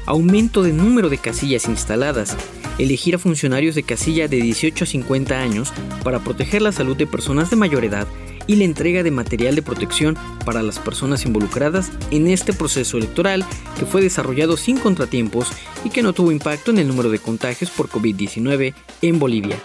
aumento 0.05 0.63
de 0.63 0.73
número 0.73 1.09
de 1.09 1.17
casillas 1.17 1.67
instaladas, 1.67 2.35
elegir 2.77 3.15
a 3.15 3.19
funcionarios 3.19 3.75
de 3.75 3.83
casilla 3.83 4.27
de 4.27 4.37
18 4.37 4.83
a 4.83 4.87
50 4.87 5.39
años 5.39 5.73
para 6.03 6.19
proteger 6.19 6.61
la 6.61 6.71
salud 6.71 6.97
de 6.97 7.07
personas 7.07 7.49
de 7.49 7.55
mayor 7.55 7.85
edad 7.85 8.07
y 8.47 8.55
la 8.55 8.65
entrega 8.65 9.03
de 9.03 9.11
material 9.11 9.55
de 9.55 9.61
protección 9.61 10.17
para 10.45 10.61
las 10.61 10.79
personas 10.79 11.25
involucradas 11.25 11.91
en 12.11 12.27
este 12.27 12.53
proceso 12.53 12.97
electoral 12.97 13.45
que 13.77 13.85
fue 13.85 14.01
desarrollado 14.01 14.57
sin 14.57 14.77
contratiempos 14.77 15.51
y 15.83 15.89
que 15.89 16.03
no 16.03 16.13
tuvo 16.13 16.31
impacto 16.31 16.71
en 16.71 16.79
el 16.79 16.87
número 16.87 17.09
de 17.09 17.19
contagios 17.19 17.69
por 17.69 17.89
COVID-19 17.89 18.73
en 19.01 19.19
Bolivia. 19.19 19.57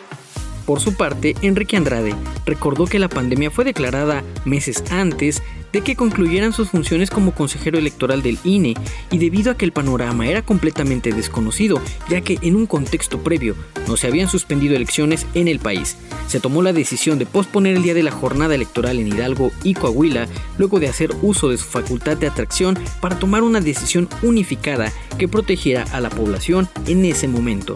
Por 0.68 0.81
su 0.81 0.92
parte, 0.92 1.35
Enrique 1.40 1.78
Andrade 1.78 2.14
recordó 2.44 2.85
que 2.85 2.98
la 2.98 3.09
pandemia 3.09 3.50
fue 3.50 3.64
declarada 3.64 4.22
meses 4.44 4.85
antes 4.90 5.42
de 5.72 5.81
que 5.81 5.96
concluyeran 5.96 6.52
sus 6.52 6.68
funciones 6.68 7.09
como 7.09 7.33
consejero 7.33 7.78
electoral 7.78 8.20
del 8.20 8.38
INE 8.44 8.74
y 9.11 9.16
debido 9.16 9.50
a 9.50 9.54
que 9.57 9.64
el 9.64 9.72
panorama 9.72 10.26
era 10.26 10.42
completamente 10.42 11.11
desconocido, 11.11 11.81
ya 12.11 12.20
que 12.20 12.37
en 12.42 12.54
un 12.54 12.66
contexto 12.66 13.18
previo 13.20 13.54
no 13.87 13.96
se 13.96 14.09
habían 14.09 14.28
suspendido 14.28 14.76
elecciones 14.76 15.26
en 15.33 15.48
el 15.48 15.59
país. 15.59 15.96
Se 16.26 16.38
tomó 16.38 16.61
la 16.61 16.74
decisión 16.74 17.18
de 17.18 17.24
posponer 17.24 17.74
el 17.74 17.83
día 17.83 17.94
de 17.94 18.02
la 18.02 18.11
jornada 18.11 18.54
electoral 18.54 18.98
en 18.98 19.09
Hidalgo 19.09 19.50
y 19.64 19.72
Coahuila, 19.72 20.28
luego 20.59 20.81
de 20.81 20.88
hacer 20.88 21.12
uso 21.22 21.48
de 21.48 21.57
su 21.57 21.64
facultad 21.64 22.18
de 22.18 22.26
atracción 22.26 22.78
para 23.00 23.18
tomar 23.18 23.42
una 23.42 23.62
decisión 23.62 24.07
unificada 24.20 24.92
que 25.16 25.28
protegiera 25.28 25.85
a 25.92 26.00
la 26.02 26.11
población 26.11 26.68
en 26.87 27.07
ese 27.07 27.26
momento. 27.26 27.72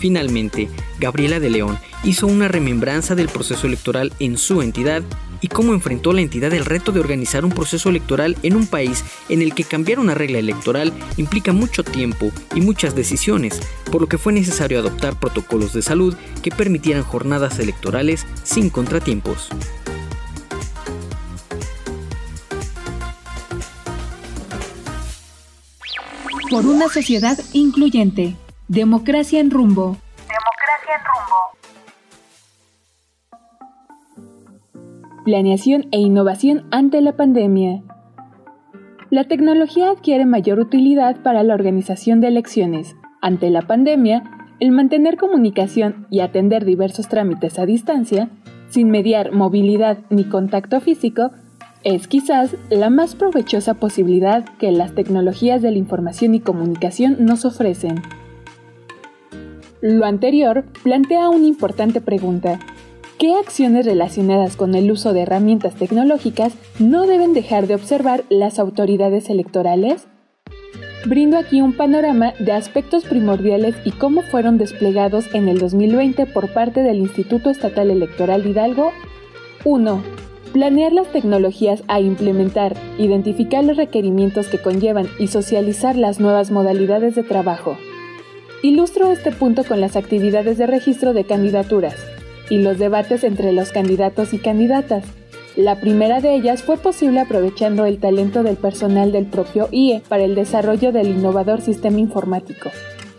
Finalmente, 0.00 0.68
Gabriela 1.00 1.40
de 1.40 1.50
León 1.50 1.78
hizo 2.04 2.26
una 2.26 2.46
remembranza 2.46 3.14
del 3.14 3.28
proceso 3.28 3.66
electoral 3.66 4.12
en 4.20 4.36
su 4.36 4.62
entidad 4.62 5.02
y 5.40 5.48
cómo 5.48 5.72
enfrentó 5.72 6.12
la 6.12 6.20
entidad 6.20 6.52
el 6.52 6.66
reto 6.66 6.92
de 6.92 7.00
organizar 7.00 7.44
un 7.44 7.50
proceso 7.50 7.88
electoral 7.88 8.36
en 8.42 8.54
un 8.54 8.66
país 8.66 9.04
en 9.28 9.40
el 9.42 9.54
que 9.54 9.64
cambiar 9.64 9.98
una 9.98 10.14
regla 10.14 10.38
electoral 10.38 10.92
implica 11.16 11.52
mucho 11.52 11.82
tiempo 11.82 12.30
y 12.54 12.60
muchas 12.60 12.94
decisiones, 12.94 13.58
por 13.90 14.02
lo 14.02 14.06
que 14.06 14.18
fue 14.18 14.32
necesario 14.32 14.78
adoptar 14.78 15.18
protocolos 15.18 15.72
de 15.72 15.82
salud 15.82 16.14
que 16.42 16.50
permitieran 16.50 17.02
jornadas 17.02 17.58
electorales 17.58 18.26
sin 18.44 18.68
contratiempos. 18.68 19.48
Por 26.50 26.66
una 26.66 26.88
sociedad 26.88 27.38
incluyente. 27.52 28.36
Democracia 28.66 29.38
en 29.38 29.50
rumbo. 29.50 29.98
Planeación 35.24 35.86
e 35.92 35.98
innovación 35.98 36.66
ante 36.70 37.00
la 37.00 37.16
pandemia. 37.16 37.82
La 39.10 39.24
tecnología 39.24 39.90
adquiere 39.90 40.24
mayor 40.24 40.58
utilidad 40.58 41.22
para 41.22 41.42
la 41.42 41.54
organización 41.54 42.20
de 42.20 42.28
elecciones. 42.28 42.96
Ante 43.20 43.50
la 43.50 43.62
pandemia, 43.62 44.22
el 44.60 44.70
mantener 44.72 45.16
comunicación 45.16 46.06
y 46.10 46.20
atender 46.20 46.64
diversos 46.64 47.08
trámites 47.08 47.58
a 47.58 47.66
distancia, 47.66 48.30
sin 48.70 48.90
mediar 48.90 49.32
movilidad 49.32 49.98
ni 50.10 50.24
contacto 50.24 50.80
físico, 50.80 51.30
es 51.82 52.08
quizás 52.08 52.56
la 52.68 52.90
más 52.90 53.14
provechosa 53.14 53.74
posibilidad 53.74 54.44
que 54.58 54.70
las 54.70 54.94
tecnologías 54.94 55.62
de 55.62 55.70
la 55.70 55.78
información 55.78 56.34
y 56.34 56.40
comunicación 56.40 57.24
nos 57.24 57.44
ofrecen. 57.44 58.02
Lo 59.82 60.04
anterior 60.04 60.64
plantea 60.82 61.30
una 61.30 61.46
importante 61.46 62.02
pregunta. 62.02 62.60
¿Qué 63.18 63.34
acciones 63.34 63.86
relacionadas 63.86 64.56
con 64.56 64.74
el 64.74 64.90
uso 64.90 65.14
de 65.14 65.22
herramientas 65.22 65.74
tecnológicas 65.74 66.52
no 66.78 67.06
deben 67.06 67.32
dejar 67.32 67.66
de 67.66 67.76
observar 67.76 68.24
las 68.28 68.58
autoridades 68.58 69.30
electorales? 69.30 70.06
Brindo 71.06 71.38
aquí 71.38 71.62
un 71.62 71.74
panorama 71.74 72.34
de 72.38 72.52
aspectos 72.52 73.04
primordiales 73.04 73.74
y 73.86 73.92
cómo 73.92 74.20
fueron 74.20 74.58
desplegados 74.58 75.34
en 75.34 75.48
el 75.48 75.58
2020 75.58 76.26
por 76.26 76.52
parte 76.52 76.82
del 76.82 76.98
Instituto 76.98 77.48
Estatal 77.48 77.90
Electoral 77.90 78.42
de 78.42 78.50
Hidalgo. 78.50 78.92
1 79.64 80.02
Planear 80.52 80.92
las 80.92 81.10
tecnologías 81.10 81.84
a 81.88 82.00
implementar, 82.00 82.76
identificar 82.98 83.64
los 83.64 83.78
requerimientos 83.78 84.48
que 84.48 84.58
conllevan 84.58 85.06
y 85.18 85.28
socializar 85.28 85.96
las 85.96 86.20
nuevas 86.20 86.50
modalidades 86.50 87.14
de 87.14 87.22
trabajo. 87.22 87.78
Ilustro 88.62 89.10
este 89.10 89.32
punto 89.32 89.64
con 89.64 89.80
las 89.80 89.96
actividades 89.96 90.58
de 90.58 90.66
registro 90.66 91.12
de 91.12 91.24
candidaturas 91.24 91.96
y 92.50 92.58
los 92.58 92.78
debates 92.78 93.24
entre 93.24 93.52
los 93.52 93.70
candidatos 93.72 94.34
y 94.34 94.38
candidatas. 94.38 95.04
La 95.56 95.80
primera 95.80 96.20
de 96.20 96.34
ellas 96.34 96.62
fue 96.62 96.76
posible 96.76 97.20
aprovechando 97.20 97.84
el 97.84 97.98
talento 97.98 98.42
del 98.42 98.56
personal 98.56 99.12
del 99.12 99.26
propio 99.26 99.68
IE 99.70 100.02
para 100.08 100.24
el 100.24 100.34
desarrollo 100.34 100.92
del 100.92 101.08
innovador 101.08 101.60
sistema 101.60 101.98
informático, 101.98 102.70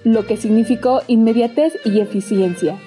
lo 0.03 0.25
que 0.25 0.37
significó 0.37 1.01
inmediatez 1.07 1.73
y 1.85 1.99
eficiencia, 1.99 2.77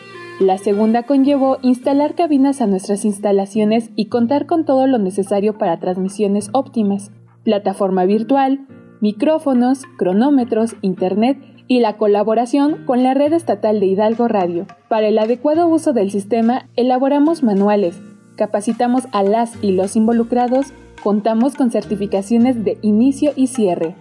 la 0.41 0.59
segunda 0.59 1.05
conllevó 1.05 1.59
instalar 1.63 2.17
cabinas 2.17 2.61
a 2.61 2.67
nuestras 2.67 3.05
instalaciones 3.05 3.91
y 3.95 4.07
contar 4.07 4.47
con 4.47 4.65
todo 4.65 4.89
lo 4.89 4.99
necesario 4.99 5.59
para 5.59 5.79
transmisiones 5.79 6.51
óptimas, 6.53 7.13
plataforma 7.45 8.05
virtual, 8.05 8.67
micrófonos, 9.01 9.85
cronómetros, 9.97 10.75
internet 10.83 11.39
y 11.67 11.81
la 11.81 11.97
colaboración 11.97 12.85
con 12.85 13.03
la 13.03 13.15
red 13.15 13.33
estatal 13.33 13.81
de 13.81 13.87
Hidalgo 13.87 14.29
Radio. 14.29 14.67
Para 14.89 15.09
el 15.09 15.19
adecuado 15.19 15.67
uso 15.67 15.93
del 15.93 16.11
sistema, 16.11 16.69
elaboramos 16.77 17.43
manuales, 17.43 17.97
capacitamos 18.37 19.05
a 19.13 19.23
las 19.23 19.53
y 19.63 19.73
los 19.73 19.97
involucrados, 19.97 20.67
contamos 21.03 21.55
con 21.55 21.71
certificaciones 21.71 22.65
de 22.65 22.79
inicio 22.83 23.33
y 23.37 23.49
cierre. 23.49 23.95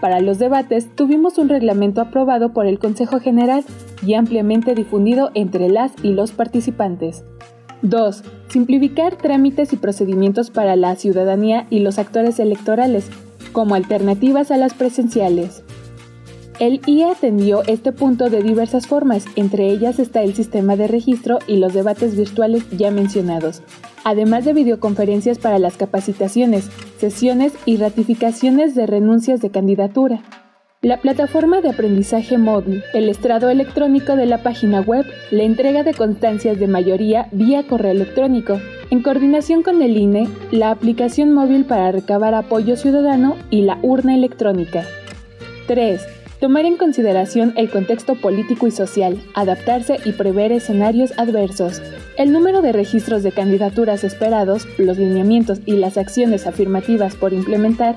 Para 0.00 0.20
los 0.20 0.38
debates 0.38 0.94
tuvimos 0.94 1.38
un 1.38 1.48
reglamento 1.48 2.00
aprobado 2.00 2.52
por 2.52 2.66
el 2.66 2.78
Consejo 2.78 3.20
General 3.20 3.64
y 4.06 4.14
ampliamente 4.14 4.74
difundido 4.74 5.30
entre 5.34 5.68
las 5.68 5.92
y 6.02 6.12
los 6.12 6.32
participantes. 6.32 7.24
2. 7.82 8.22
Simplificar 8.48 9.16
trámites 9.16 9.72
y 9.72 9.76
procedimientos 9.76 10.50
para 10.50 10.76
la 10.76 10.96
ciudadanía 10.96 11.66
y 11.70 11.80
los 11.80 11.98
actores 11.98 12.38
electorales, 12.38 13.10
como 13.52 13.74
alternativas 13.74 14.50
a 14.50 14.56
las 14.56 14.74
presenciales. 14.74 15.64
El 16.60 16.80
IE 16.86 17.06
atendió 17.06 17.64
este 17.66 17.90
punto 17.90 18.30
de 18.30 18.40
diversas 18.40 18.86
formas, 18.86 19.24
entre 19.34 19.66
ellas 19.70 19.98
está 19.98 20.22
el 20.22 20.34
sistema 20.34 20.76
de 20.76 20.86
registro 20.86 21.40
y 21.48 21.56
los 21.56 21.74
debates 21.74 22.16
virtuales 22.16 22.64
ya 22.70 22.92
mencionados, 22.92 23.62
además 24.04 24.44
de 24.44 24.52
videoconferencias 24.52 25.38
para 25.38 25.58
las 25.58 25.76
capacitaciones, 25.76 26.70
sesiones 26.98 27.54
y 27.64 27.78
ratificaciones 27.78 28.76
de 28.76 28.86
renuncias 28.86 29.40
de 29.40 29.50
candidatura. 29.50 30.22
La 30.80 31.00
plataforma 31.00 31.60
de 31.60 31.70
aprendizaje 31.70 32.38
móvil, 32.38 32.84
el 32.92 33.08
estrado 33.08 33.48
electrónico 33.48 34.14
de 34.14 34.26
la 34.26 34.44
página 34.44 34.80
web, 34.80 35.04
la 35.32 35.42
entrega 35.42 35.82
de 35.82 35.94
constancias 35.94 36.60
de 36.60 36.68
mayoría 36.68 37.26
vía 37.32 37.66
correo 37.66 37.90
electrónico, 37.90 38.60
en 38.90 39.02
coordinación 39.02 39.64
con 39.64 39.82
el 39.82 39.96
INE, 39.96 40.28
la 40.52 40.70
aplicación 40.70 41.32
móvil 41.32 41.64
para 41.64 41.90
recabar 41.90 42.34
apoyo 42.34 42.76
ciudadano 42.76 43.34
y 43.50 43.62
la 43.62 43.78
urna 43.82 44.14
electrónica. 44.14 44.84
3. 45.66 46.23
Tomar 46.40 46.66
en 46.66 46.76
consideración 46.76 47.54
el 47.56 47.70
contexto 47.70 48.16
político 48.16 48.66
y 48.66 48.70
social, 48.70 49.22
adaptarse 49.34 49.98
y 50.04 50.12
prever 50.12 50.52
escenarios 50.52 51.12
adversos. 51.18 51.80
El 52.18 52.32
número 52.32 52.60
de 52.60 52.72
registros 52.72 53.22
de 53.22 53.32
candidaturas 53.32 54.04
esperados, 54.04 54.66
los 54.78 54.98
lineamientos 54.98 55.60
y 55.64 55.72
las 55.76 55.96
acciones 55.96 56.46
afirmativas 56.46 57.16
por 57.16 57.32
implementar 57.32 57.96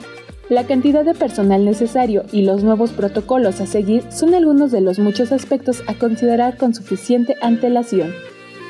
la 0.50 0.66
cantidad 0.66 1.04
de 1.04 1.14
personal 1.14 1.66
necesario 1.66 2.24
y 2.32 2.44
los 2.44 2.64
nuevos 2.64 2.92
protocolos 2.92 3.60
a 3.60 3.66
seguir 3.66 4.04
son 4.10 4.34
algunos 4.34 4.72
de 4.72 4.80
los 4.80 4.98
muchos 4.98 5.34
aspectos 5.34 5.84
a 5.88 5.94
considerar 5.96 6.56
con 6.56 6.74
suficiente 6.74 7.36
antelación. 7.42 8.14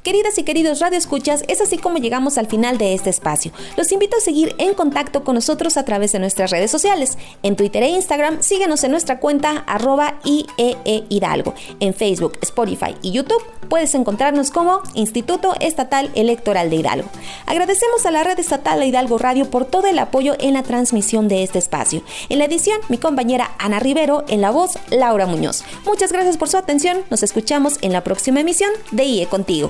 Queridas 0.08 0.38
y 0.38 0.44
queridos 0.44 0.80
radioescuchas, 0.80 1.44
es 1.50 1.60
así 1.60 1.78
como 1.78 1.98
llegamos 1.98 2.38
al 2.38 2.48
final 2.48 2.78
de 2.78 2.94
este 2.94 3.10
espacio. 3.10 3.52
Los 3.76 3.92
invito 3.92 4.16
a 4.16 4.22
seguir 4.22 4.56
en 4.58 4.74
contacto 4.74 5.26
con 5.26 5.36
nosotros 5.36 5.76
a 5.76 5.84
través 5.84 6.14
de 6.14 6.20
nuestras 6.20 6.50
redes 6.50 6.72
sociales. 6.72 7.18
En 7.44 7.58
Twitter 7.58 7.84
e 7.84 7.90
Instagram, 7.90 8.42
síguenos 8.42 8.86
en 8.86 8.92
nuestra 8.92 9.20
cuenta 9.20 9.66
arroba 9.68 10.18
IEE 10.24 11.04
Hidalgo. 11.10 11.56
En 11.82 11.94
Facebook, 11.94 12.38
Spotify 12.42 12.96
y 13.02 13.12
YouTube 13.12 13.44
puedes 13.68 13.96
encontrarnos 13.96 14.50
como 14.50 14.82
Instituto 14.94 15.54
Estatal 15.60 16.10
Electoral 16.16 16.70
de 16.70 16.78
Hidalgo. 16.78 17.10
Agradecemos 17.46 18.06
a 18.06 18.12
la 18.12 18.24
red 18.24 18.40
estatal 18.40 18.80
de 18.80 18.88
Hidalgo 18.88 19.18
Radio 19.18 19.50
por 19.52 19.66
todo 19.66 19.88
el 19.88 20.00
apoyo 20.00 20.38
en 20.40 20.54
la 20.54 20.64
transmisión 20.64 21.28
de 21.28 21.44
este 21.44 21.60
espacio. 21.60 22.02
En 22.30 22.40
la 22.40 22.46
edición, 22.46 22.80
mi 22.88 22.98
compañera 22.98 23.52
Ana 23.60 23.80
Rivero, 23.80 24.24
en 24.30 24.40
la 24.40 24.52
voz, 24.52 24.80
Laura 24.90 25.26
Muñoz. 25.26 25.66
Muchas 25.86 26.14
gracias 26.14 26.38
por 26.38 26.48
su 26.48 26.56
atención. 26.56 27.00
Nos 27.10 27.24
escuchamos 27.24 27.78
en 27.82 27.92
la 27.92 28.06
próxima 28.06 28.40
emisión 28.40 28.72
de 28.92 29.04
IE 29.04 29.28
Contigo. 29.28 29.70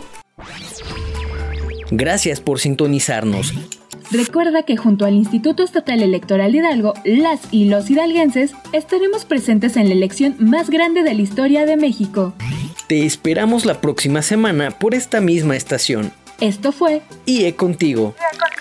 Gracias 1.91 2.41
por 2.41 2.59
sintonizarnos. 2.59 3.53
Recuerda 4.11 4.63
que 4.63 4.77
junto 4.77 5.05
al 5.05 5.15
Instituto 5.15 5.63
Estatal 5.63 6.01
Electoral 6.01 6.55
Hidalgo, 6.55 6.93
las 7.03 7.41
y 7.51 7.65
los 7.65 7.89
hidalguenses 7.89 8.53
estaremos 8.71 9.25
presentes 9.25 9.75
en 9.75 9.89
la 9.89 9.95
elección 9.95 10.35
más 10.39 10.69
grande 10.69 11.03
de 11.03 11.13
la 11.13 11.21
historia 11.21 11.65
de 11.65 11.75
México. 11.75 12.33
Te 12.87 13.05
esperamos 13.05 13.65
la 13.65 13.81
próxima 13.81 14.21
semana 14.21 14.71
por 14.71 14.95
esta 14.95 15.19
misma 15.19 15.57
estación. 15.57 16.13
Esto 16.39 16.71
fue 16.71 17.01
IE 17.25 17.55
contigo. 17.55 18.15
Bien 18.17 18.56